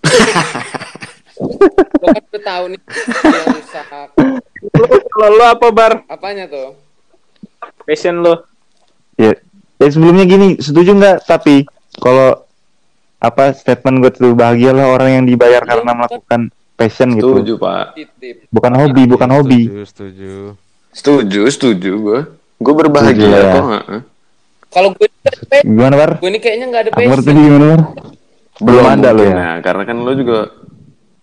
lo 1.42 2.06
kan 2.08 2.22
udah 2.24 2.42
tahu 2.42 2.64
nih 2.68 2.80
yang 3.24 3.56
usaha 3.56 4.00
lo, 4.14 4.84
lo, 5.12 5.26
lo 5.32 5.44
apa 5.48 5.66
bar 5.70 5.92
apanya 6.06 6.44
tuh? 6.46 6.74
passion 7.82 8.16
lo 8.18 8.46
Ya, 9.14 9.36
ya 9.76 9.86
sebelumnya 9.86 10.24
gini, 10.24 10.56
setuju 10.56 10.94
nggak? 10.94 11.18
Tapi 11.24 11.68
kalau 11.94 12.42
apa 13.18 13.52
statement 13.52 14.00
gue 14.00 14.10
tuh 14.10 14.32
bahagialah 14.32 14.88
orang 14.88 15.10
yang 15.12 15.24
dibayar 15.26 15.60
karena 15.60 15.92
melakukan 15.92 16.48
passion 16.74 17.12
gitu, 17.12 17.36
Setuju 17.36 17.54
pak. 17.56 17.92
Titip. 17.94 18.48
bukan 18.48 18.72
hobi, 18.74 19.02
bukan 19.04 19.28
Iya, 19.28 19.36
hobi. 19.36 19.60
Setuju, 19.84 20.56
setuju. 20.92 21.40
Setuju, 21.46 21.90
gue. 21.98 22.20
Gue 22.58 22.74
berbahagia 22.76 23.18
Setuju 23.18 23.34
ya. 23.34 23.50
kok. 23.50 23.64
heeh. 23.66 24.00
Kalau 24.68 24.88
gue 24.92 25.08
Gimana 25.62 25.94
bar? 25.94 26.10
gue 26.16 26.28
ini 26.28 26.38
kayaknya 26.38 26.66
nggak 26.66 26.82
ada 26.82 26.90
passion. 26.92 27.20
nih, 27.28 27.44
gimana 27.44 27.66
bar? 27.68 27.82
Belum 28.58 28.84
ada 28.86 29.08
lo 29.10 29.22
ya. 29.22 29.34
Karena 29.60 29.82
kan 29.82 29.96
lo 29.98 30.12
juga 30.12 30.38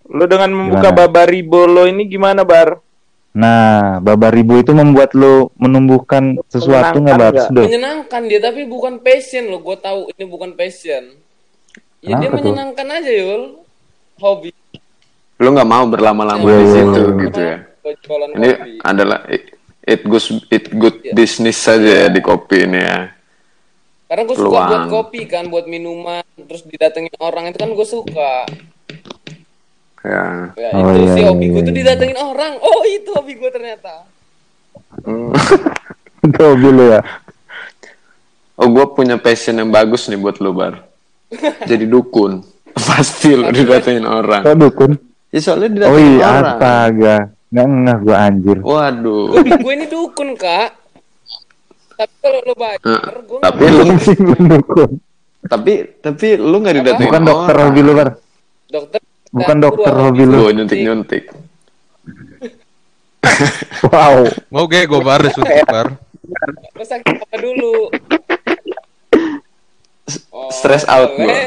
lo 0.06 0.24
dengan 0.26 0.50
membuka 0.50 0.90
Gimana? 0.90 0.98
babaribo 1.00 1.62
lo 1.64 1.84
ini 1.86 2.04
gimana 2.06 2.42
bar 2.44 2.82
Nah, 3.30 4.02
Baba 4.02 4.34
Ribu 4.34 4.58
itu 4.58 4.74
membuat 4.74 5.14
lo 5.14 5.54
menumbuhkan 5.56 6.34
sesuatu 6.50 6.98
nggak 6.98 7.14
bar? 7.14 7.30
Menyenangkan 7.30 7.32
nggak? 7.32 7.48
Sudah. 7.48 7.64
Menyenangkan 7.64 8.22
dia 8.26 8.40
tapi 8.42 8.62
bukan 8.66 8.94
passion 9.00 9.44
lo. 9.48 9.62
Gue 9.62 9.78
tahu 9.78 10.10
ini 10.10 10.26
bukan 10.26 10.58
passion. 10.58 11.14
Ya 12.02 12.18
dia 12.18 12.26
Kenapa 12.26 12.36
tuh? 12.36 12.50
menyenangkan 12.50 12.88
aja 12.90 13.12
Yul. 13.14 13.44
Hobi. 14.18 14.50
lo 15.38 15.48
nggak 15.48 15.70
mau 15.70 15.86
berlama-lama 15.88 16.42
Iya, 16.42 16.52
di 16.52 16.60
iya, 16.60 16.74
situ 16.76 17.02
iya. 17.06 17.22
gitu 17.22 17.40
ya. 17.40 17.58
Ini 18.34 18.50
hobi. 18.52 18.72
adalah 18.84 19.20
it, 19.89 20.01
goes 20.05 20.29
it 20.48 20.69
good 20.72 21.01
Iya. 21.01 21.13
business 21.13 21.58
saja 21.58 22.05
ya 22.05 22.08
di 22.08 22.22
kopi 22.22 22.63
ini 22.63 22.77
ya. 22.77 23.10
Karena 24.05 24.25
gue 24.25 24.38
suka 24.38 24.62
buat 24.65 24.86
kopi 24.88 25.22
kan, 25.25 25.50
buat 25.50 25.65
minuman, 25.65 26.22
terus 26.39 26.62
didatengin 26.63 27.13
orang 27.19 27.50
itu 27.50 27.58
kan 27.58 27.69
gue 27.69 27.88
suka. 27.88 28.34
Ya. 30.00 30.53
Ya, 30.55 30.69
Oh, 30.74 30.89
itu 30.89 31.03
iya, 31.03 31.13
sih 31.13 31.24
hobi 31.25 31.46
iya, 31.46 31.53
gue 31.53 31.62
tuh 31.62 31.74
iya. 31.74 31.79
didatengin 31.84 32.17
orang. 32.17 32.53
Oh 32.58 32.81
itu 32.86 33.10
hobi 33.12 33.34
gue 33.36 33.50
ternyata. 33.50 33.93
Hmm. 35.03 35.29
Itu 36.25 36.39
hobi 36.41 36.67
lo 36.67 36.84
ya. 36.89 37.01
Oh, 38.55 38.67
gue 38.67 38.86
punya 38.91 39.15
passion 39.15 39.55
yang 39.55 39.69
bagus 39.69 40.08
nih 40.08 40.17
buat 40.17 40.36
lo 40.39 40.51
bar. 40.51 40.84
Jadi 41.63 41.86
dukun. 41.86 42.43
Pasti 42.89 43.31
lo 43.31 43.48
didatengin 43.50 44.03
orang. 44.03 44.41
Kok 44.43 44.58
dukun? 44.58 44.91
Ya 45.29 45.39
soalnya 45.39 45.69
Oh 45.69 45.96
didatengin 45.96 46.12
iya, 46.17 46.25
orang. 46.25 46.43
astaga. 46.58 47.17
Nggak 47.50 47.65
ngeh 47.68 47.98
gue 48.00 48.15
anjir. 48.15 48.58
Waduh. 48.60 49.25
Gue 49.41 49.74
ini 49.74 49.86
dukun 49.86 50.29
kak. 50.34 50.70
Tapi 51.96 52.13
kalau 52.18 52.39
lo 52.41 52.53
bayar, 52.53 52.79
Eh, 52.79 53.01
gue 53.20 53.39
tapi 53.39 53.63
lu 53.68 53.84
Sih 53.98 54.15
dukun. 54.15 54.89
tapi 55.41 55.72
tapi 55.98 56.27
lu 56.36 56.56
nggak 56.58 56.75
didatengin 56.77 57.06
Bukan 57.06 57.24
dokter 57.24 57.53
orang. 57.53 57.65
hobi 57.65 57.82
lo 57.82 57.91
bar. 57.94 58.10
dokter. 58.68 59.00
Bukan 59.29 59.58
dokter 59.60 59.91
gua 59.91 60.03
hobi 60.03 60.24
lu. 60.24 60.39
Gue 60.41 60.51
nyuntik 60.53 60.79
nyuntik. 60.79 61.24
Wow. 63.86 64.27
Mau 64.50 64.65
gue 64.65 64.84
gue 64.84 65.00
bar 65.00 65.20
disuntik 65.20 65.63
bar. 65.65 65.96
Lo 66.72 66.84
sakit 66.84 67.15
apa 67.18 67.36
dulu? 67.36 67.88
Oh, 70.29 70.50
Stress 70.50 70.84
out 70.86 71.13
boleh. 71.13 71.25
gua. 71.25 71.38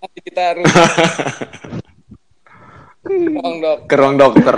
Nanti 0.00 0.18
kita 0.20 0.40
harus. 0.46 0.64
Tolong 3.02 3.56
dok. 3.64 3.78
Ke 3.84 3.94
ruang 3.94 4.14
dokter. 4.14 4.54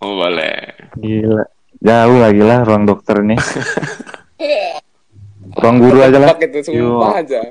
Oh 0.00 0.16
boleh. 0.16 0.56
Gila. 0.96 1.44
Jauh 1.80 2.18
lagi 2.20 2.42
lah 2.44 2.64
ruang 2.64 2.84
dokter 2.88 3.20
ini. 3.20 3.36
ruang 5.60 5.76
guru 5.76 5.98
aja 6.00 6.18
lah. 6.20 6.28
Pakai 6.32 6.48
itu 6.48 6.72
sumpah 6.72 7.20
aja. 7.20 7.40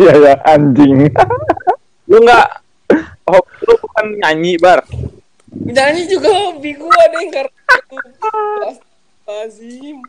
Iya 0.00 0.14
ya 0.16 0.34
anjing. 0.48 1.12
lo 2.08 2.16
nggak 2.24 2.46
hobi 3.28 3.60
lo 3.68 3.74
bukan 3.76 4.06
nyanyi 4.24 4.56
bar 4.56 4.80
Nyanyi 5.52 6.08
juga 6.08 6.32
hobi 6.32 6.72
gue 6.72 7.00
deh 7.12 7.26
karena 7.28 7.52
Azim. 9.44 10.00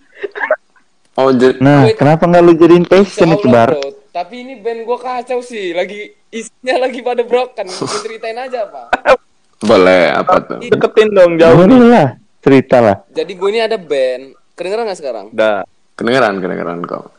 Oh 1.19 1.29
jadi 1.35 1.59
Nah, 1.59 1.91
kenapa 1.93 2.31
nggak 2.31 2.41
lu 2.47 2.53
jadiin 2.55 2.85
passion 2.87 3.35
itu 3.35 3.51
bar? 3.51 3.75
bro. 3.75 3.91
Tapi 4.15 4.35
ini 4.45 4.53
band 4.63 4.87
gue 4.87 4.97
kacau 4.97 5.43
sih. 5.43 5.75
Lagi 5.75 6.15
isinya 6.31 6.87
lagi 6.87 7.03
pada 7.03 7.27
broken. 7.27 7.67
Gue 7.67 7.99
ceritain 8.01 8.39
aja 8.39 8.71
pak. 8.71 8.87
boleh 9.61 10.03
apa 10.09 10.35
tuh? 10.41 10.59
deketin 10.61 11.07
dong 11.13 11.37
jauh 11.37 11.55
Boleh 11.55 11.79
lah, 11.85 12.09
cerita 12.41 12.77
lah. 12.81 12.97
Jadi 13.13 13.31
gue 13.37 13.49
ini 13.53 13.61
ada 13.61 13.77
band. 13.77 14.33
Kedengeran 14.57 14.83
nggak 14.89 14.99
sekarang? 14.99 15.25
udah 15.33 15.63
Kedengeran 15.95 16.33
kedengeran 16.41 16.77
kok. 16.85 17.13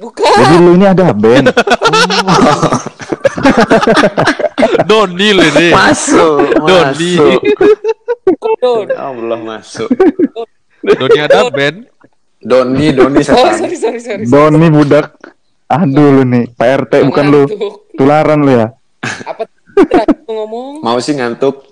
Bukan. 0.00 0.22
Jadi 0.24 0.54
lu 0.62 0.70
ini 0.78 0.86
ada 0.86 1.12
band. 1.12 1.46
Donil 4.88 5.38
ini. 5.40 5.68
Masuk, 5.74 6.40
Doni. 6.62 7.12
masuk. 7.18 7.40
Don. 8.60 8.86
Ya 8.88 9.10
Allah 9.10 9.38
masuk. 9.40 9.88
Doni 10.80 11.18
ada 11.20 11.48
band. 11.52 11.88
Doni, 12.40 12.86
Doni 12.96 13.20
Oh 13.20 13.24
setan. 13.26 13.60
sorry 13.60 13.76
sorry 13.76 14.00
sorry. 14.00 14.24
Doni 14.24 14.68
budak. 14.72 15.12
Aduh 15.70 16.20
lu 16.20 16.22
nih, 16.26 16.50
Pak 16.56 16.88
RT 16.88 16.92
bukan 17.06 17.24
lu. 17.30 17.42
Tularan 17.94 18.40
lu 18.42 18.50
ya. 18.56 18.66
Apa 19.28 19.44
lu 20.26 20.32
ngomong? 20.34 20.72
Mau 20.82 20.98
sih 20.98 21.14
ngantuk. 21.14 21.62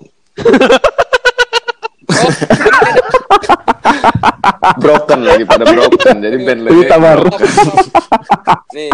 Oh, 2.08 2.30
Broken 4.78 5.20
lagi 5.26 5.44
pada 5.44 5.64
broken. 5.66 6.16
Jadi 6.22 6.36
band 6.44 6.60
lagi. 6.66 6.80
Broken. 6.88 7.70
nih, 8.74 8.90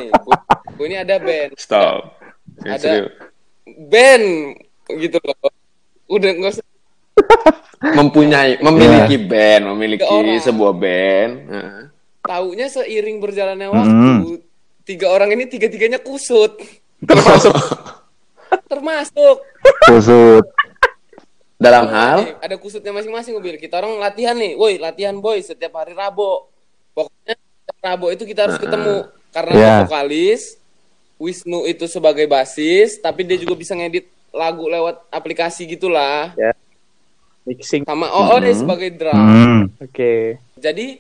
gue 0.75 0.87
ini 0.87 0.97
ada 0.97 1.17
band. 1.21 1.51
Stop. 1.59 2.17
Ada. 2.63 2.79
serius. 2.81 3.13
Band 3.91 4.25
gitu 4.97 5.19
loh. 5.21 5.37
Udah 6.09 6.31
nggak 6.37 6.53
usah. 6.57 6.65
Mempunyai, 7.85 8.57
memiliki 8.65 9.17
band, 9.21 9.69
memiliki 9.77 10.05
Tiga 10.09 10.17
orang. 10.17 10.41
sebuah 10.41 10.73
band. 10.73 11.33
Heeh. 11.53 11.83
Taunya 12.25 12.67
seiring 12.73 13.21
berjalannya 13.21 13.69
waktu, 13.69 14.41
tiga 14.89 15.13
orang 15.13 15.37
ini 15.37 15.45
tiga-tiganya 15.45 16.01
kusut. 16.01 16.57
Termasuk 17.09 17.53
Termasuk. 18.69 19.37
Kusut. 19.89 20.45
Dalam 21.65 21.89
hal 21.89 22.19
Nih, 22.21 22.37
ada 22.45 22.57
kusutnya 22.61 22.93
masing-masing 22.93 23.33
mobil. 23.33 23.57
Kita 23.57 23.81
orang 23.81 23.97
latihan 23.97 24.37
nih, 24.37 24.53
woi 24.55 24.77
latihan 24.77 25.17
boy 25.17 25.41
setiap 25.41 25.81
hari 25.81 25.97
Rabu. 25.97 26.45
Pokoknya 26.93 27.35
Rabu 27.81 28.13
itu 28.13 28.29
kita 28.29 28.45
harus 28.45 28.61
ketemu 28.61 29.09
karena 29.33 29.53
dia 29.57 29.71
vokalis, 29.89 30.61
Wisnu 31.19 31.65
itu 31.65 31.89
sebagai 31.89 32.29
basis, 32.29 33.01
tapi 33.01 33.25
dia 33.25 33.41
juga 33.41 33.57
bisa 33.57 33.73
ngedit 33.73 34.07
lagu 34.35 34.67
lewat 34.69 35.09
aplikasi 35.09 35.65
gitulah. 35.65 36.35
mixing 37.45 37.85
Sama 37.85 38.09
Oo 38.09 38.41
deh 38.41 38.57
sebagai 38.57 38.89
drum. 38.97 39.13
Hmm. 39.13 39.61
oke 39.77 40.41
Jadi 40.57 40.97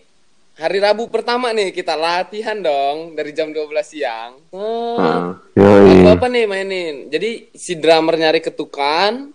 hari 0.54 0.78
Rabu 0.78 1.09
pertama 1.09 1.50
nih 1.50 1.73
kita 1.73 1.97
latihan 1.97 2.61
dong 2.61 3.16
dari 3.16 3.33
jam 3.33 3.50
12 3.50 3.64
siang. 3.80 4.38
Hmm. 4.52 5.40
Lagu 5.56 6.09
apa 6.14 6.26
nih 6.28 6.44
mainin? 6.44 6.94
Jadi 7.09 7.49
si 7.56 7.75
drummer 7.80 8.14
nyari 8.14 8.44
ketukan, 8.44 9.33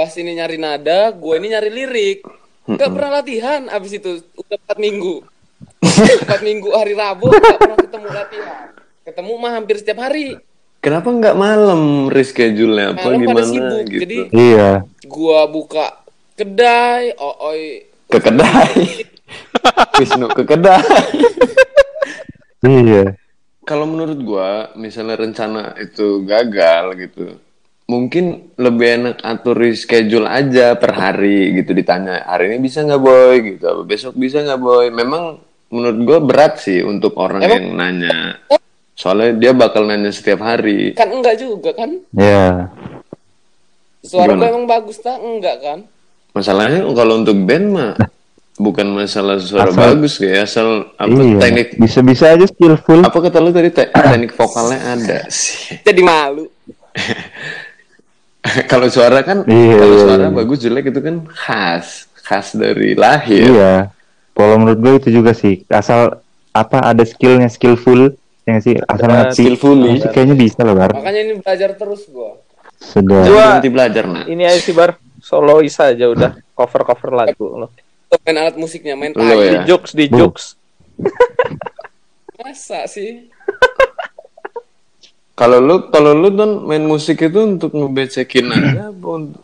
bass 0.00 0.16
ini 0.16 0.32
nyari 0.32 0.56
nada, 0.56 1.12
gue 1.12 1.34
ini 1.36 1.52
nyari 1.52 1.68
lirik. 1.68 2.24
Gak 2.64 2.88
pernah 2.88 3.20
latihan 3.20 3.68
abis 3.68 4.00
itu 4.00 4.24
udah 4.34 4.56
4 4.64 4.80
minggu. 4.80 5.20
empat 6.24 6.40
minggu 6.40 6.72
hari 6.72 6.96
Rabu 6.96 7.28
nggak 7.28 7.58
pernah 7.58 7.76
ketemu 7.76 8.08
latihan 8.08 8.64
ketemu 9.00 9.32
mah 9.36 9.52
hampir 9.52 9.76
setiap 9.76 10.00
hari 10.00 10.40
Kenapa 10.80 11.12
nggak 11.12 11.36
malam 11.36 12.08
reschedule-nya 12.08 12.96
apa 12.96 13.04
Malam 13.04 13.20
pada 13.20 13.24
gimana 13.28 13.44
sibuk, 13.44 13.80
gitu? 13.84 14.00
jadi- 14.00 14.26
Iya. 14.32 14.70
gua 15.04 15.44
buka 15.44 16.00
kedai 16.32 17.12
oi 17.12 17.84
Ke 18.08 18.18
kedai. 18.18 19.04
Wisnu 20.00 20.26
ke 20.32 20.42
kedai. 20.42 20.80
Iya. 22.60 23.12
Kalau 23.62 23.84
menurut 23.84 24.16
gua, 24.18 24.50
misalnya 24.74 25.20
rencana 25.20 25.76
itu 25.76 26.24
gagal 26.24 26.84
gitu, 26.98 27.36
mungkin 27.90 28.24
lebih 28.54 28.86
enak 28.94 29.16
atur 29.20 29.58
reschedule 29.58 30.24
aja 30.24 30.72
per 30.72 30.94
hari 30.94 31.50
gitu 31.52 31.72
ditanya 31.72 32.22
hari 32.22 32.46
ini 32.48 32.62
bisa 32.62 32.80
nggak 32.80 33.02
boy 33.02 33.34
gitu, 33.48 33.64
apa 33.66 33.82
besok 33.82 34.14
bisa 34.14 34.38
nggak 34.40 34.60
boy. 34.60 34.86
Memang 34.88 35.42
menurut 35.68 35.98
gua 36.00 36.18
berat 36.20 36.58
sih 36.58 36.80
untuk 36.80 37.14
orang 37.16 37.42
Emang- 37.42 37.58
yang 37.58 37.68
nanya. 37.74 38.16
Soalnya 38.92 39.32
dia 39.34 39.52
bakal 39.52 39.84
nanya 39.84 40.08
setiap 40.08 40.38
hari. 40.40 40.92
kan 40.92 41.08
enggak 41.08 41.34
juga 41.34 41.72
kan 41.72 41.90
Iya. 42.12 42.68
suara 44.00 44.28
Gimana? 44.28 44.38
gua 44.38 44.48
emang 44.50 44.66
bagus 44.66 44.96
tak 44.98 45.18
enggak 45.18 45.56
kan 45.58 45.78
Masalahnya 46.30 46.86
kalau 46.90 47.14
untuk 47.16 47.34
band 47.38 47.66
mah 47.68 47.92
bukan 48.54 48.86
masalah 48.88 49.36
suara 49.36 49.66
Asal- 49.66 49.82
bagus 49.96 50.14
ya, 50.16 50.44
asal 50.44 50.68
apa 50.94 51.10
iya. 51.16 51.36
teknik 51.38 51.68
Bisa-bisa 51.74 52.28
aja 52.30 52.44
skillful. 52.44 53.00
apa 53.00 53.18
kata 53.18 53.38
lu 53.38 53.50
tadi 53.50 53.68
te- 53.68 53.88
teknik 53.88 54.30
vokalnya 54.30 54.78
ada 54.94 55.18
sih. 55.26 55.80
jadi 55.80 56.00
malu 56.00 56.44
kalau 58.72 58.86
suara 58.88 59.20
kan 59.22 59.42
Iya, 59.46 59.76
kalau 59.78 59.94
iya, 59.94 60.02
suara 60.04 60.26
iya. 60.26 60.34
bagus 60.34 60.58
jelek 60.60 60.84
itu 60.90 61.00
kan 61.00 61.16
khas 61.30 61.86
khas 62.20 62.54
dari 62.54 62.94
lahir 62.94 63.46
Iya. 63.50 63.74
Kalau 64.30 64.56
menurut 64.56 64.78
gue 64.80 64.92
itu 65.04 65.08
juga 65.20 65.36
sih. 65.36 65.66
Asal 65.68 66.16
apa 66.50 66.82
ada 66.82 67.04
skillnya 67.06 67.46
skillful 67.46 68.16
yang 68.42 68.58
sih 68.58 68.74
asal 68.82 69.06
Ada 69.06 69.14
ngerti 69.30 69.42
skillfully. 69.46 69.90
musik 69.94 70.10
kayaknya 70.10 70.34
bisa 70.34 70.60
loh 70.66 70.74
bar 70.74 70.90
makanya 70.90 71.20
ini 71.22 71.32
belajar 71.38 71.70
terus 71.78 72.02
gua 72.10 72.34
sudah 72.80 73.22
nanti 73.60 73.70
belajar 73.70 74.04
nah 74.10 74.24
Ini 74.26 74.42
aja 74.50 74.58
sih 74.58 74.74
bar 74.74 74.98
solois 75.22 75.76
aja 75.78 76.08
udah 76.10 76.40
cover 76.56 76.82
cover 76.82 77.10
lagu 77.12 77.44
lo. 77.46 77.68
Main 78.26 78.36
alat 78.42 78.56
musiknya 78.58 78.98
main 78.98 79.14
Lo 79.14 79.22
tai 79.22 79.38
ya. 79.38 79.62
Di 79.62 79.70
jokes 79.70 79.90
di 79.94 80.04
jokes. 80.10 80.44
masa 82.40 82.88
sih 82.88 83.28
kalau 85.40 85.58
lu 85.58 85.88
kalau 85.88 86.12
lu 86.12 86.28
don 86.28 86.68
main 86.68 86.84
musik 86.84 87.16
itu 87.18 87.40
untuk 87.40 87.72
ngebecekin 87.72 88.44
aja 88.52 88.92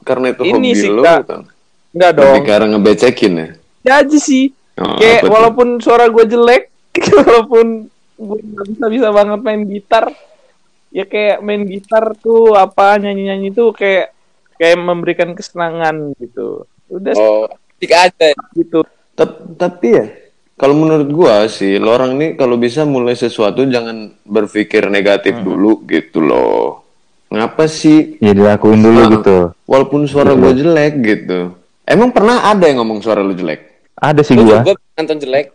karena 0.04 0.26
itu 0.30 0.42
Ini 0.44 0.52
hobi 0.52 0.70
sih, 0.76 0.90
lu 0.90 1.00
Kak. 1.00 1.20
kan 1.24 1.42
Enggak 1.90 2.10
lebih 2.12 2.20
dong. 2.28 2.44
karena 2.44 2.66
ngebecekin 2.70 3.32
ya 3.34 3.48
Ya 3.80 3.92
aja 4.02 4.18
sih. 4.18 4.52
Oh, 4.76 4.98
Kayak 4.98 5.14
apa 5.16 5.24
tuh? 5.24 5.30
walaupun 5.32 5.68
suara 5.78 6.04
gue 6.06 6.24
jelek, 6.26 6.68
walaupun 7.16 7.88
gue 8.12 8.38
nggak 8.42 8.66
bisa 8.68 8.84
bisa 8.90 9.08
banget 9.08 9.40
main 9.40 9.62
gitar, 9.64 10.04
ya 10.90 11.04
kayak 11.04 11.40
main 11.40 11.62
gitar 11.64 12.12
tuh 12.16 12.52
apa 12.52 12.98
nyanyi 12.98 13.30
nyanyi 13.30 13.48
tuh 13.50 13.72
kayak 13.72 14.12
kayak 14.58 14.76
memberikan 14.76 15.32
kesenangan 15.32 16.12
gitu. 16.18 16.66
Udah 16.88 17.14
oh 17.14 17.46
tik 17.78 17.88
aja 17.88 18.36
gitu. 18.52 18.84
Tep- 19.14 19.54
tapi 19.54 19.86
ya 19.94 20.06
kalau 20.56 20.74
menurut 20.74 21.08
gua 21.08 21.44
sih 21.46 21.76
lo 21.76 21.92
orang 21.92 22.16
ini 22.16 22.26
kalau 22.32 22.56
bisa 22.56 22.82
mulai 22.82 23.12
sesuatu 23.12 23.62
jangan 23.62 24.16
berpikir 24.22 24.88
negatif 24.88 25.36
dulu 25.38 25.84
gitu 25.84 26.18
loh. 26.18 26.80
Ngapa 27.26 27.66
sih? 27.66 28.16
Ya 28.18 28.32
dilakuin 28.32 28.80
dulu 28.80 28.96
Nah, 28.98 29.10
gitu. 29.12 29.36
walaupun 29.64 30.06
suara 30.06 30.32
Gitu. 30.32 30.40
gua 30.40 30.52
jelek 30.52 30.92
gitu. 30.98 31.40
Emang 31.82 32.08
pernah 32.08 32.46
ada 32.46 32.64
yang 32.64 32.80
ngomong 32.80 32.98
suara 32.98 33.20
lu 33.20 33.32
jelek? 33.32 33.84
Ada 33.94 34.20
sih 34.20 34.32
Lu 34.32 34.44
gua. 34.44 34.62
juga 34.62 34.72
nonton 34.94 35.18
jelek. 35.18 35.46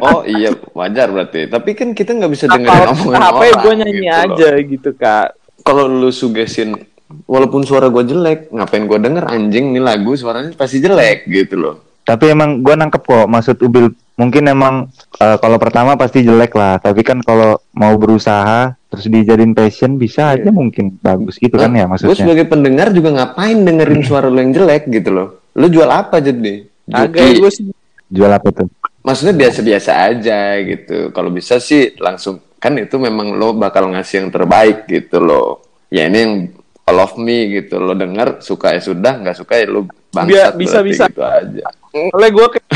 Oh 0.00 0.22
iya 0.22 0.48
wajar 0.72 1.10
berarti. 1.10 1.46
Tapi 1.46 1.70
kan 1.72 1.92
kita 1.92 2.14
nggak 2.14 2.30
bisa 2.30 2.46
dengerin 2.46 2.72
Apa 2.80 2.94
omongan 2.94 3.20
HP 3.20 3.34
orang 3.42 3.58
gue 3.58 3.74
nyanyi 3.74 3.92
gitu 3.92 4.06
loh. 4.06 4.24
aja 4.32 4.48
gitu 4.56 4.90
kak. 4.94 5.26
kalau 5.60 5.84
lu 5.86 6.08
sugesin 6.08 6.76
walaupun 7.24 7.64
suara 7.64 7.88
gua 7.88 8.00
jelek 8.02 8.48
ngapain 8.48 8.84
gua 8.84 8.96
denger? 8.96 9.24
Anjing 9.26 9.72
nih 9.72 9.82
lagu 9.82 10.14
suaranya 10.14 10.52
pasti 10.52 10.78
jelek 10.78 11.26
gitu 11.26 11.56
loh 11.58 11.76
tapi 12.04 12.30
emang 12.30 12.60
gua 12.60 12.76
nangkep 12.76 13.02
kok 13.02 13.26
maksud 13.26 13.56
Ubil 13.64 13.90
mungkin 14.14 14.46
emang 14.46 14.92
eh, 15.18 15.36
kalau 15.42 15.58
pertama 15.58 15.98
pasti 15.98 16.22
jelek 16.22 16.54
lah 16.54 16.78
tapi 16.78 17.02
kan 17.02 17.18
kalau 17.24 17.58
mau 17.74 17.96
berusaha 17.98 18.78
terus 18.92 19.10
dijadiin 19.10 19.58
passion 19.58 19.98
bisa 19.98 20.38
aja 20.38 20.54
mungkin 20.54 20.94
bagus 21.02 21.42
gitu 21.42 21.58
kan 21.58 21.74
ya 21.74 21.90
gue 21.90 21.98
maksudnya 21.98 22.14
sebagai 22.22 22.46
pendengar 22.46 22.94
juga 22.94 23.10
ngapain 23.10 23.66
dengerin 23.66 24.02
suara 24.08 24.30
lu 24.30 24.38
yang 24.38 24.54
jelek 24.54 24.86
gitu 24.86 25.10
loh 25.10 25.28
lu 25.58 25.66
jual 25.66 25.90
apa 25.90 26.22
jadi 26.22 26.62
Agak 26.94 27.16
Joki? 27.18 27.40
gue 27.42 27.50
sih 27.50 27.64
jual 28.06 28.30
apa 28.30 28.48
tuh 28.54 28.70
maksudnya 29.04 29.34
biasa-biasa 29.36 29.90
aja 30.10 30.58
gitu. 30.64 31.12
Kalau 31.12 31.30
bisa 31.30 31.60
sih 31.60 31.94
langsung 32.00 32.40
kan 32.56 32.72
itu 32.80 32.96
memang 32.96 33.36
lo 33.36 33.52
bakal 33.52 33.92
ngasih 33.92 34.24
yang 34.24 34.30
terbaik 34.32 34.88
gitu 34.88 35.20
loh. 35.20 35.60
Ya 35.92 36.08
ini 36.08 36.18
yang 36.18 36.34
all 36.88 36.98
of 37.04 37.14
me 37.20 37.60
gitu. 37.60 37.76
Lo 37.78 37.92
denger 37.92 38.40
suka 38.40 38.72
ya 38.72 38.80
sudah, 38.80 39.20
nggak 39.20 39.36
suka 39.36 39.60
ya 39.60 39.68
lo 39.68 39.86
bangsat 40.14 40.52
bisa, 40.54 40.78
bisa. 40.80 41.04
gitu 41.10 41.20
aja. 41.20 41.66
oleh 41.92 42.28
gue 42.28 42.46
kayak 42.48 42.68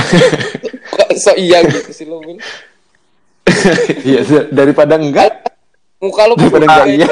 kok 0.88 1.08
so 1.16 1.32
iya 1.34 1.62
gitu 1.62 1.90
sih 1.90 2.04
lo 2.04 2.18
Bun. 2.18 2.38
Iya 4.04 4.20
daripada 4.50 4.94
enggak, 4.94 5.32
muka 5.98 6.22
lo 6.24 6.34
daripada 6.34 6.64
enggak 6.66 6.86
iya. 6.92 7.08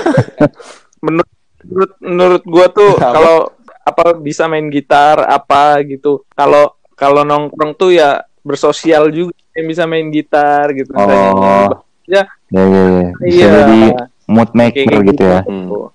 menurut 1.05 1.31
menurut 1.65 1.93
menurut 1.99 2.43
gue 2.45 2.67
tuh 2.71 2.93
kalau 2.95 3.37
apa 3.81 4.15
bisa 4.15 4.47
main 4.47 4.67
gitar 4.67 5.23
apa 5.25 5.79
gitu 5.83 6.27
kalau 6.31 6.75
kalau 6.93 7.23
nongkrong 7.23 7.73
tuh 7.73 7.91
ya 7.91 8.19
bersosial 8.41 9.09
juga 9.09 9.35
yang 9.53 9.67
bisa 9.67 9.83
main 9.85 10.11
gitar 10.11 10.71
gitu 10.73 10.91
Oh. 10.93 11.71
ya 12.05 12.23
ya 12.49 12.63
ya 12.63 12.83
ya 12.85 13.11
bisa 13.17 13.35
Iya. 13.37 13.49
jadi 13.57 13.81
mood 14.27 14.51
maker 14.53 14.99
gitu 15.05 15.23
ya 15.25 15.41
Hmm. 15.43 15.91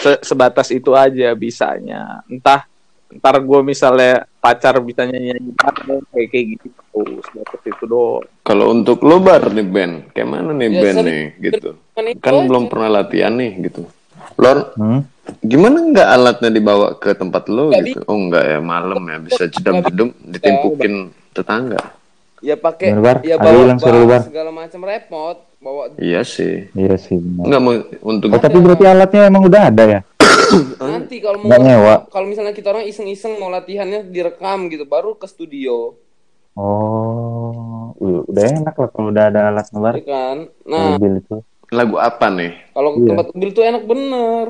Se- 0.00 0.22
sebatas 0.24 0.70
itu 0.70 0.94
aja 0.94 1.34
bisanya 1.34 2.22
entah 2.24 2.64
ntar 3.12 3.36
gue 3.38 3.60
misalnya 3.60 4.12
pacar 4.36 4.78
bisa 4.78 5.02
nyanyi 5.02 5.34
nyanyi 5.34 5.50
kayak 6.08 6.28
kayak 6.28 6.44
gitu 6.52 6.66
terus 6.70 7.22
sebatas 7.24 7.62
itu 7.64 7.84
doang 7.84 8.22
Kalau 8.40 8.64
untuk 8.68 8.98
lo 9.00 9.18
bar 9.18 9.46
nih 9.46 9.62
band, 9.64 9.94
kayak 10.10 10.28
mana 10.28 10.50
nih 10.52 10.68
Ya, 10.68 10.78
band 10.80 10.96
sering- 10.96 11.06
nih 11.06 11.22
gitu. 11.40 11.70
Kan 12.18 12.34
aja. 12.34 12.46
belum 12.46 12.64
pernah 12.66 12.88
latihan 12.92 13.32
nih 13.32 13.52
gitu. 13.62 13.82
Lor, 14.36 14.74
Hmm? 14.74 15.00
gimana 15.40 15.78
nggak 15.84 16.08
alatnya 16.08 16.50
dibawa 16.50 16.88
ke 16.94 17.10
tempat 17.12 17.46
lo 17.46 17.68
Nggak 17.68 17.82
gitu? 17.84 18.00
Oh 18.04 18.16
enggak 18.16 18.44
ya, 18.44 18.58
malam 18.58 19.02
ya 19.04 19.18
bisa 19.18 19.42
jedam-jedum 19.46 20.08
ditimpukin 20.20 20.94
tetangga. 21.30 21.82
ya 22.40 22.56
pakai 22.56 22.96
ya 23.20 23.36
bawa 23.36 23.76
bawa 23.76 24.06
Bar. 24.08 24.22
segala 24.24 24.48
macam 24.50 24.80
repot 24.80 25.36
bawa 25.58 25.92
Iya 25.94 26.24
sih. 26.24 26.72
iya 26.72 26.96
sih 26.96 27.14
benar. 27.14 27.44
Enggak 27.44 27.60
mau 27.60 27.72
untuk 28.08 28.26
oh 28.28 28.40
tapi 28.40 28.56
berarti 28.56 28.84
alatnya 28.84 29.22
emang 29.26 29.44
udah 29.44 29.62
ada 29.66 29.84
ya 29.84 30.00
nanti 30.82 31.16
kalau 31.18 31.38
mau 31.38 31.50
kalau 32.06 32.26
misalnya 32.26 32.50
kita 32.50 32.70
orang 32.70 32.84
iseng-iseng 32.84 33.36
mau 33.36 33.48
latihannya 33.48 34.04
direkam 34.04 34.66
gitu 34.66 34.84
baru 34.84 35.14
ke 35.14 35.24
studio 35.24 35.94
oh 36.54 37.94
udah 37.96 38.44
enak 38.56 38.74
lah 38.74 38.88
kalau 38.88 39.08
udah 39.08 39.24
ada 39.26 39.40
alat 39.48 39.66
ngebar 39.68 39.94
ya 39.94 40.04
kan 40.04 40.36
nah 40.64 40.94
mobil 40.94 41.12
itu 41.18 41.36
lagu 41.70 41.96
apa 41.96 42.26
nih? 42.28 42.52
kalau 42.72 42.90
ke 42.90 42.98
Iya. 42.98 43.08
tempat 43.08 43.26
mobil 43.30 43.50
tuh 43.50 43.64
enak 43.64 43.82
bener 43.84 44.46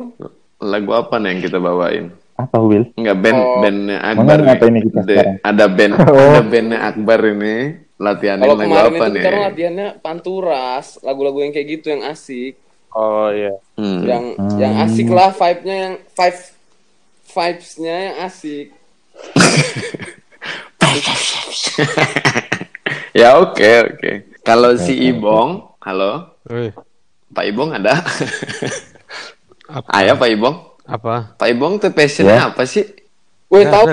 Lagu 0.58 0.90
apa 0.90 1.16
nih 1.16 1.28
yang 1.30 1.40
kita 1.42 1.58
bawain? 1.58 2.04
apa 2.34 2.56
Will 2.58 2.88
Enggak 2.94 3.16
band 3.18 3.36
Oh. 3.38 3.60
bandnya 3.60 3.96
Akbar 4.02 4.38
nih. 4.38 4.48
apa 4.50 4.64
ini 4.66 4.78
kita 4.82 5.00
De- 5.00 5.08
sekarang? 5.10 5.36
ada 5.42 5.64
band 5.66 5.92
Oh. 6.00 6.16
ada 6.16 6.40
bandnya 6.42 6.78
Akbar 6.82 7.20
ini 7.26 7.56
latihanin 7.94 8.40
kalau 8.40 8.54
lagu 8.54 8.64
kemarin 8.66 8.80
apa 8.80 8.96
itu 8.96 9.04
nih? 9.06 9.12
kita 9.14 9.28
orang 9.28 9.44
latihannya 9.46 9.88
panturas 10.00 10.86
lagu-lagu 11.00 11.38
yang 11.38 11.52
kayak 11.52 11.68
gitu 11.70 11.86
yang 11.90 12.02
asik 12.04 12.54
oh 12.92 13.28
iya 13.28 13.52
Hmm. 13.74 14.02
yang 14.02 14.24
Hmm. 14.34 14.56
yang 14.56 14.72
asik 14.82 15.06
lah 15.08 15.30
vibe-nya 15.30 15.74
yang 15.80 15.94
vibe 16.08 16.40
vibes-nya 17.26 17.94
yang 18.02 18.16
asik 18.22 18.66
ya 23.12 23.36
oke 23.36 23.68
oke. 23.86 24.10
Kalau 24.40 24.74
si 24.74 24.96
Ibong, 25.06 25.76
halo, 25.78 26.34
Wih, 26.44 26.72
Pak 27.30 27.44
Ibong 27.46 27.70
ada? 27.72 28.00
apa? 29.68 29.88
Ayah 29.94 30.16
Pak 30.16 30.28
Ibong. 30.28 30.56
Apa? 30.82 31.36
Pak 31.36 31.48
Ibong 31.48 31.78
tuh 31.78 31.90
passionnya 31.90 32.36
Ya. 32.36 32.44
apa 32.48 32.64
sih? 32.64 32.84
Woi 33.46 33.62
Nggak 33.62 33.72
tahu 33.72 33.84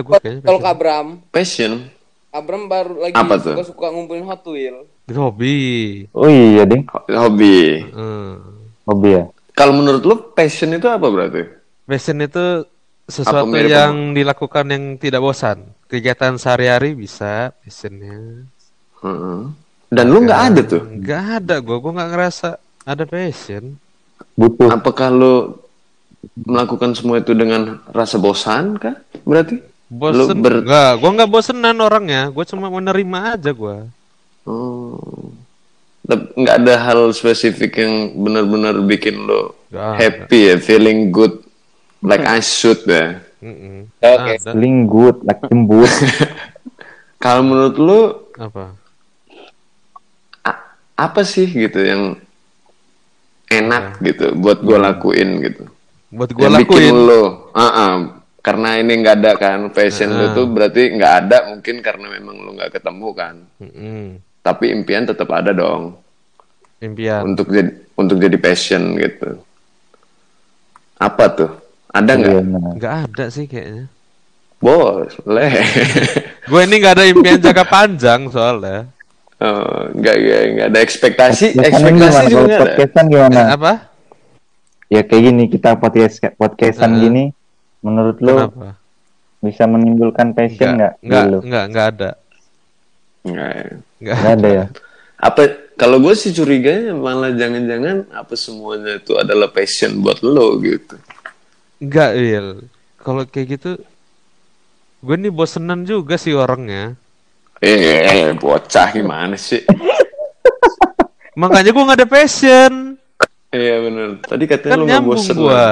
kalau. 0.41 0.60
Kabram 0.60 1.07
Passion. 1.29 1.88
Kabram 2.29 2.65
baru 2.65 2.93
lagi 2.99 3.13
Apa 3.13 3.33
tuh? 3.36 3.53
suka-suka 3.53 3.86
ngumpulin 3.89 4.23
Hot 4.23 4.41
Wheel 4.45 4.86
Itu 5.03 5.19
hobi. 5.19 6.05
oh 6.12 6.25
iya 6.25 6.63
ding 6.63 6.83
Ho- 6.86 7.07
Hobi. 7.07 7.81
Hmm. 7.88 8.57
Hobi 8.88 9.19
ya 9.19 9.23
Kalau 9.58 9.73
menurut 9.73 10.06
lu 10.06 10.15
passion 10.38 10.69
itu 10.69 10.86
apa 10.86 11.10
berarti? 11.10 11.41
Passion 11.89 12.21
itu 12.21 12.62
sesuatu 13.10 13.50
yang 13.58 14.13
dilakukan 14.13 14.69
yang 14.69 14.84
tidak 15.02 15.17
bosan. 15.17 15.65
Kegiatan 15.89 16.38
sehari-hari 16.38 16.93
bisa 16.93 17.50
passionnya. 17.65 18.45
Heeh. 19.02 19.39
Dan 19.89 20.06
lu 20.13 20.21
nggak 20.28 20.41
ada 20.54 20.62
tuh? 20.62 20.84
Nggak 20.86 21.23
ada 21.41 21.56
gua, 21.63 21.78
gua 21.82 21.91
nggak 21.97 22.12
ngerasa 22.13 22.50
ada 22.86 23.04
passion. 23.10 23.82
butuh 24.38 24.69
Apakah 24.69 25.10
lu 25.10 25.58
melakukan 26.45 26.93
semua 26.93 27.17
itu 27.17 27.34
dengan 27.34 27.82
rasa 27.89 28.21
bosan 28.21 28.78
kah? 28.78 28.93
Berarti? 29.26 29.58
Bosen 29.88 30.43
ber- 30.43 30.62
enggak, 30.67 30.91
gua 31.00 31.10
nggak 31.17 31.32
bosenan 31.32 31.78
orangnya, 31.80 32.30
gua 32.30 32.43
cuma 32.45 32.67
menerima 32.69 33.19
aja 33.39 33.52
gua. 33.56 33.88
Oh. 34.45 35.32
Nggak 36.08 36.56
ada 36.58 36.74
hal 36.80 37.12
spesifik 37.12 37.78
yang 37.78 37.93
benar-benar 38.15 38.80
bikin 38.82 39.20
lo 39.20 39.60
ada. 39.67 40.00
happy 40.00 40.39
ya, 40.48 40.56
feeling 40.58 41.12
good, 41.12 41.43
like 42.00 42.24
I 42.24 42.39
should 42.39 42.80
ya. 42.84 43.20
Mm-mm. 43.38 43.91
Oke. 43.98 44.32
Ada. 44.34 44.50
Feeling 44.50 44.88
good, 44.88 45.20
like 45.22 45.43
jembut. 45.43 45.91
Kalau 47.22 47.41
menurut 47.43 47.76
lo 47.78 48.02
Apa? 48.34 48.65
apa 50.96 51.22
sih 51.22 51.46
gitu 51.46 51.78
yang 51.78 52.17
enak 53.48 54.02
gitu 54.02 54.34
buat 54.34 54.60
gue 54.60 54.74
lakuin 54.76 55.30
gitu? 55.41 55.70
Buat 56.10 56.34
gua 56.34 56.50
yang 56.50 56.58
bikin 56.58 56.74
lakuin. 56.89 56.98
lo, 57.06 57.24
Ah-ah. 57.54 57.93
karena 58.39 58.80
ini 58.80 58.98
nggak 58.98 59.15
ada 59.17 59.32
kan 59.36 59.60
passion 59.70 60.10
lo 60.10 60.26
Ah. 60.26 60.34
tuh 60.34 60.48
berarti 60.48 60.89
nggak 60.89 61.13
ada 61.22 61.38
mungkin 61.52 61.76
karena 61.80 62.10
memang 62.10 62.36
lo 62.39 62.50
nggak 62.52 62.74
ketemu 62.74 63.08
kan. 63.13 63.36
Mm-mm. 63.60 64.06
Tapi 64.47 64.71
impian 64.71 65.03
tetap 65.03 65.27
ada 65.27 65.51
dong 65.51 65.99
Impian. 66.79 67.27
untuk 67.27 67.51
jadi 67.51 67.67
untuk 67.99 68.15
jadi 68.15 68.38
passion 68.39 68.95
gitu. 68.95 69.43
Apa 70.95 71.27
tuh? 71.36 71.51
Ada 71.91 72.12
nggak? 72.15 72.31
Iya. 72.31 72.41
Nggak 72.79 72.93
ada 73.10 73.25
sih 73.27 73.43
kayaknya. 73.43 73.86
Bos, 74.57 75.12
boleh. 75.21 75.51
Gue 76.49 76.62
ini 76.63 76.75
nggak 76.79 76.95
ada 76.95 77.05
impian 77.05 77.38
jangka 77.38 77.65
panjang 77.67 78.31
soalnya. 78.31 78.88
oh, 79.38 79.86
nggak 79.93 80.15
nggak 80.17 80.41
nggak 80.55 80.67
ada 80.71 80.79
ekspektasi. 80.79 81.53
Ekspektasi 81.53 81.91
gimana? 81.93 82.25
juga 82.25 82.31
Kalau 82.31 82.47
nggak 82.47 82.55
ada. 82.57 82.63
podcastan 82.63 83.05
gimana? 83.05 83.36
Eh, 83.38 83.47
apa? 83.53 83.73
Ya 84.88 85.01
kayak 85.03 85.23
gini 85.27 85.43
kita 85.51 85.69
podcast 85.75 86.15
podcastan 86.39 86.91
Heeh. 86.95 87.01
gini, 87.03 87.23
menurut 87.83 88.17
lo 88.23 88.47
Kenapa? 88.49 88.69
bisa 89.43 89.63
menimbulkan 89.67 90.31
passion 90.33 90.79
nggak? 90.79 90.93
Nggak, 91.03 91.23
nggak, 91.43 91.63
nggak 91.69 91.86
ada. 91.97 92.10
Nggak 93.27 93.51
ya. 93.51 93.67
Nggak. 93.99 94.15
Nggak 94.15 94.33
ada 94.39 94.49
ya. 94.49 94.65
Apa 95.17 95.41
kalau 95.75 95.97
gue 96.01 96.13
sih 96.13 96.31
curiganya 96.31 96.93
malah 96.93 97.33
jangan-jangan 97.33 98.09
apa 98.13 98.33
semuanya 98.33 98.97
itu 98.97 99.13
adalah 99.17 99.49
passion 99.51 99.99
buat 100.01 100.21
lo 100.23 100.57
gitu. 100.61 100.95
Nggak, 101.77 102.11
Will. 102.17 102.49
Kalau 102.97 103.21
kayak 103.29 103.47
gitu, 103.57 103.71
gue 105.01 105.15
nih 105.15 105.29
bosenan 105.29 105.85
juga 105.85 106.17
sih 106.17 106.33
orangnya. 106.33 106.97
Eh, 107.61 108.33
bocah 108.37 108.89
gimana 108.93 109.37
sih? 109.37 109.61
Makanya 111.41 111.69
gue 111.69 111.83
nggak 111.85 111.99
ada 112.01 112.09
passion. 112.09 112.97
Iya 113.53 113.75
benar. 113.85 114.09
Tadi 114.25 114.43
katanya 114.49 114.73
Kan 114.73 114.77
lo 114.77 114.83
nggak 114.85 114.93
nyambung 114.97 115.21
bosan. 115.21 115.35
gue. 115.37 115.65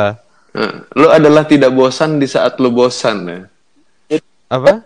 Nah, 0.55 0.73
lo 0.95 1.07
adalah 1.11 1.43
tidak 1.43 1.71
bosan 1.73 2.21
di 2.21 2.27
saat 2.29 2.57
lo 2.61 2.69
bosan 2.69 3.17
ya. 3.25 3.41
Apa? 4.49 4.85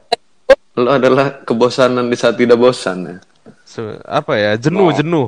Lo 0.80 0.90
adalah 0.90 1.44
kebosanan 1.44 2.08
di 2.08 2.16
saat 2.16 2.40
tidak 2.40 2.56
bosan 2.56 2.98
ya. 3.04 3.18
Se- 3.66 4.00
apa 4.02 4.34
ya? 4.34 4.56
Jenuh, 4.56 4.96
jenuh. 4.96 5.28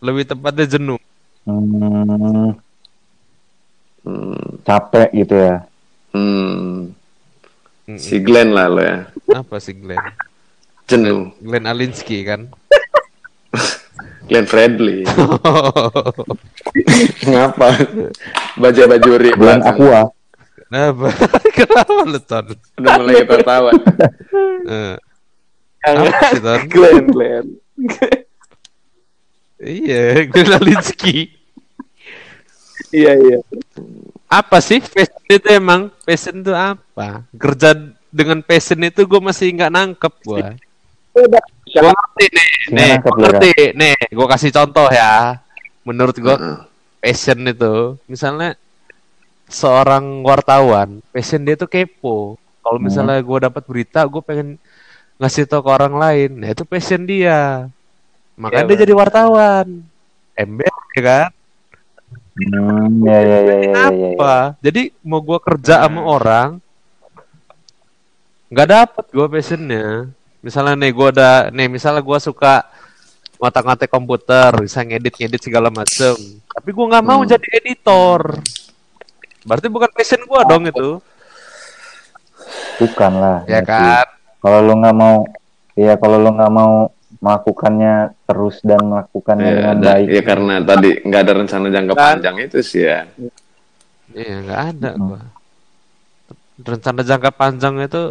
Lebih 0.00 0.24
tepatnya 0.26 0.66
jenuh. 0.66 0.98
Hmm, 1.44 2.56
Hmm, 4.02 4.58
capek 4.62 5.14
gitu 5.14 5.34
ya. 5.36 5.62
hmm. 6.10 6.90
Si 7.94 8.18
Glenn 8.18 8.50
lah 8.50 8.66
lo 8.66 8.82
ya. 8.82 9.06
Apa 9.30 9.62
sih 9.62 9.74
Glenn? 9.74 10.02
Jenuh. 10.86 11.30
Glenn 11.38 11.66
Alinsky 11.66 12.26
kan? 12.26 12.50
Glenn 14.26 14.46
Fredly. 14.46 15.06
Ngapa? 17.30 17.68
Baca 18.56 18.82
bajuri 18.88 19.30
belakang. 19.34 19.70
aqua. 19.70 20.00
Kenapa? 20.72 21.12
Kenapa 21.60 22.00
lu 22.08 22.20
Ton? 22.24 22.46
Udah 22.80 22.96
mulai 22.96 23.28
ketawa. 23.28 23.70
Eh, 24.64 24.96
apa 25.84 26.20
sih 26.32 26.40
Ton? 26.40 26.60
Glenn, 26.64 27.04
Glenn. 27.12 27.46
Iya, 29.60 30.32
Glenn 30.32 30.56
Alinsky. 30.56 31.28
Iya, 32.88 33.20
iya. 33.20 33.38
Apa 34.32 34.64
sih 34.64 34.80
passion 34.80 35.20
itu 35.28 35.48
emang? 35.52 35.92
Passion 36.08 36.40
itu 36.40 36.56
apa? 36.56 37.28
Kerja 37.36 37.76
dengan 38.08 38.40
passion 38.40 38.80
itu 38.80 39.04
gue 39.04 39.20
masih 39.20 39.52
nggak 39.52 39.72
nangkep 39.76 40.14
gue. 40.24 40.56
Gue 41.12 41.92
ngerti 41.92 42.26
nih, 42.32 42.50
nih, 42.72 42.92
lu, 42.96 43.12
ngerti, 43.20 43.52
nih, 43.76 43.96
gue 44.08 44.26
kasih 44.32 44.48
contoh 44.56 44.88
ya. 44.88 45.36
Menurut 45.84 46.16
gue 46.16 46.32
Heeh. 46.32 46.56
passion 47.04 47.44
itu, 47.44 48.00
misalnya 48.08 48.56
seorang 49.52 50.24
wartawan, 50.24 50.98
passion 51.12 51.44
dia 51.44 51.54
tuh 51.54 51.68
kepo. 51.68 52.40
Kalau 52.62 52.78
misalnya 52.80 53.20
gue 53.20 53.38
dapat 53.42 53.62
berita, 53.68 54.00
gue 54.08 54.22
pengen 54.24 54.48
ngasih 55.20 55.46
tau 55.46 55.62
ke 55.62 55.70
orang 55.70 55.94
lain, 55.94 56.30
nah 56.40 56.48
itu 56.50 56.64
passion 56.66 57.04
dia. 57.06 57.68
Makanya 58.34 58.64
Iya, 58.64 58.70
dia 58.74 58.82
jadi 58.88 58.94
wartawan. 58.96 59.66
Ember, 60.32 60.72
ya 60.96 61.02
kan? 61.04 61.30
Hmm, 62.32 63.04
ya 63.04 63.18
ya 63.20 63.38
ya 63.38 63.40
ya 63.44 63.44
ya. 63.44 63.56
ya, 63.60 63.90
ya. 63.92 64.08
apa? 64.16 64.34
Jadi 64.64 64.88
mau 65.04 65.20
gua 65.20 65.36
kerja 65.36 65.84
sama 65.84 66.00
orang 66.00 66.56
nggak 68.48 68.68
dapet 68.68 69.04
gua 69.12 69.26
passionnya. 69.28 70.08
Misalnya 70.40 70.74
nih 70.80 70.92
gua 70.96 71.08
ada 71.12 71.30
nih 71.52 71.68
misalnya 71.68 72.00
gua 72.00 72.16
suka 72.16 72.64
ngotak-ngatik 73.36 73.90
komputer, 73.90 74.48
bisa 74.64 74.80
ngedit-ngedit 74.80 75.44
segala 75.44 75.68
macem. 75.68 76.16
Tapi 76.48 76.68
gua 76.72 76.86
nggak 76.96 77.04
mau 77.04 77.20
Hmm. 77.20 77.30
jadi 77.36 77.46
editor. 77.60 78.40
Berarti 79.42 79.66
bukan 79.66 79.90
passion 79.90 80.22
gua 80.24 80.42
dong 80.42 80.64
itu, 80.64 81.02
Bukan 82.78 83.12
lah. 83.14 83.38
ya 83.46 83.60
kan? 83.62 84.06
Kalau 84.38 84.58
lu 84.60 84.74
nggak 84.76 84.94
mau, 84.94 85.22
ya 85.74 85.94
kalau 85.94 86.18
lu 86.18 86.30
nggak 86.30 86.52
mau 86.52 86.90
melakukannya 87.18 87.94
terus 88.24 88.58
dan 88.60 88.82
melakukannya 88.82 89.46
Ya, 89.46 89.54
dengan 89.54 89.76
ada- 89.76 89.86
baik. 89.94 90.06
ya 90.10 90.22
karena 90.24 90.54
tadi 90.60 90.90
nggak 91.00 91.20
ada 91.20 91.32
rencana 91.36 91.66
jangka 91.68 91.94
Kan? 91.94 92.02
panjang 92.18 92.36
itu 92.40 92.58
sih 92.60 92.82
ya. 92.82 93.00
Iya 94.10 94.34
nggak 94.42 94.60
ada 94.72 94.90
Hmm. 94.92 95.02
gua. 95.06 95.20
Rencana 96.58 97.00
jangka 97.00 97.30
panjang 97.32 97.74
itu 97.80 98.02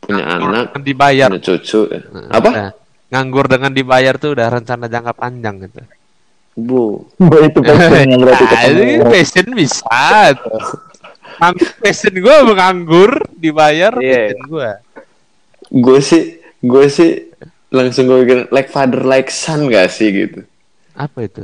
Punya 0.00 0.24
anak, 0.26 0.74
dibayar. 0.80 1.30
punya 1.30 1.42
cucu. 1.44 1.80
ya. 1.86 2.00
Nah, 2.10 2.26
Apa? 2.32 2.48
udah. 2.50 2.70
Nganggur 3.12 3.44
dengan 3.44 3.70
dibayar 3.70 4.14
tuh 4.16 4.32
udah 4.32 4.46
rencana 4.48 4.86
jangka 4.86 5.12
panjang 5.12 5.54
gitu. 5.60 5.80
Bu. 6.54 7.08
Oh, 7.08 7.40
itu 7.40 7.58
passionnya 7.64 8.16
berarti 8.16 8.44
Ah, 8.46 8.64
ini 8.68 9.00
passion 9.02 9.46
bisa. 9.52 9.88
Passion 11.78 12.14
gue 12.14 12.36
menganggur, 12.44 13.10
dibayar 13.34 13.96
Iya. 13.96 14.30
passion 14.30 14.40
gue. 14.46 14.70
Gue 15.72 15.98
sih, 15.98 16.22
gue 16.60 16.86
sih 16.86 17.10
langsung 17.68 18.04
gue 18.04 18.18
pikir 18.22 18.38
like 18.50 18.68
father 18.68 19.00
like 19.00 19.28
son 19.28 19.66
gak 19.66 19.88
sih 19.88 20.12
gitu. 20.12 20.44
Apa 20.92 21.24
itu? 21.24 21.42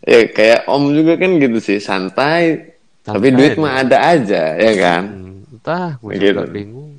Ya 0.00 0.24
kayak 0.26 0.60
om 0.64 0.88
juga 0.90 1.16
kan 1.16 1.36
gitu 1.36 1.58
sih, 1.58 1.76
santai. 1.78 2.72
tapi 3.00 3.28
Santai 3.28 3.36
duit 3.36 3.52
deh. 3.54 3.60
mah 3.60 3.74
ada 3.78 3.98
aja, 4.00 4.42
ya 4.54 4.72
kan? 4.74 5.02
Hmm, 5.04 5.44
entah, 5.50 6.00
gue 6.00 6.12
Gitu. 6.14 6.24
juga 6.32 6.44
bingung. 6.46 6.92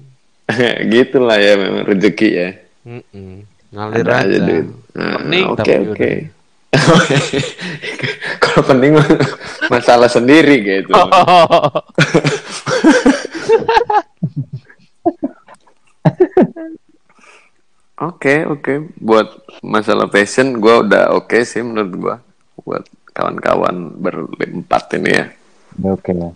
Gitulah 0.94 1.38
ya 1.38 1.54
memang 1.56 1.82
rezeki 1.84 2.30
ya. 2.32 2.50
Mm-mm. 2.86 3.42
Ngalir 3.74 3.98
Ada 4.00 4.14
aja. 4.14 4.22
aja 4.22 4.38
duit. 4.40 4.66
Nah, 4.94 5.18
Pening 5.18 5.46
Oke 5.48 5.58
tapi 5.60 5.74
oke. 5.84 6.12
Kalau 8.44 8.62
pening 8.68 8.96
mah 8.96 9.08
masalah 9.72 10.10
sendiri 10.12 10.62
gitu. 10.62 10.94
Oke 17.96 18.44
oke. 18.44 18.74
Buat 19.00 19.28
masalah 19.64 20.12
passion, 20.12 20.60
gue 20.60 20.76
udah 20.84 21.16
oke 21.16 21.40
sih 21.48 21.64
menurut 21.64 21.94
gue. 21.96 22.16
Buat 22.64 22.84
kawan-kawan 23.16 23.96
berempat 24.00 24.92
ini 25.00 25.12
ya. 25.16 25.26
Oke 25.84 26.12
lah. 26.12 26.36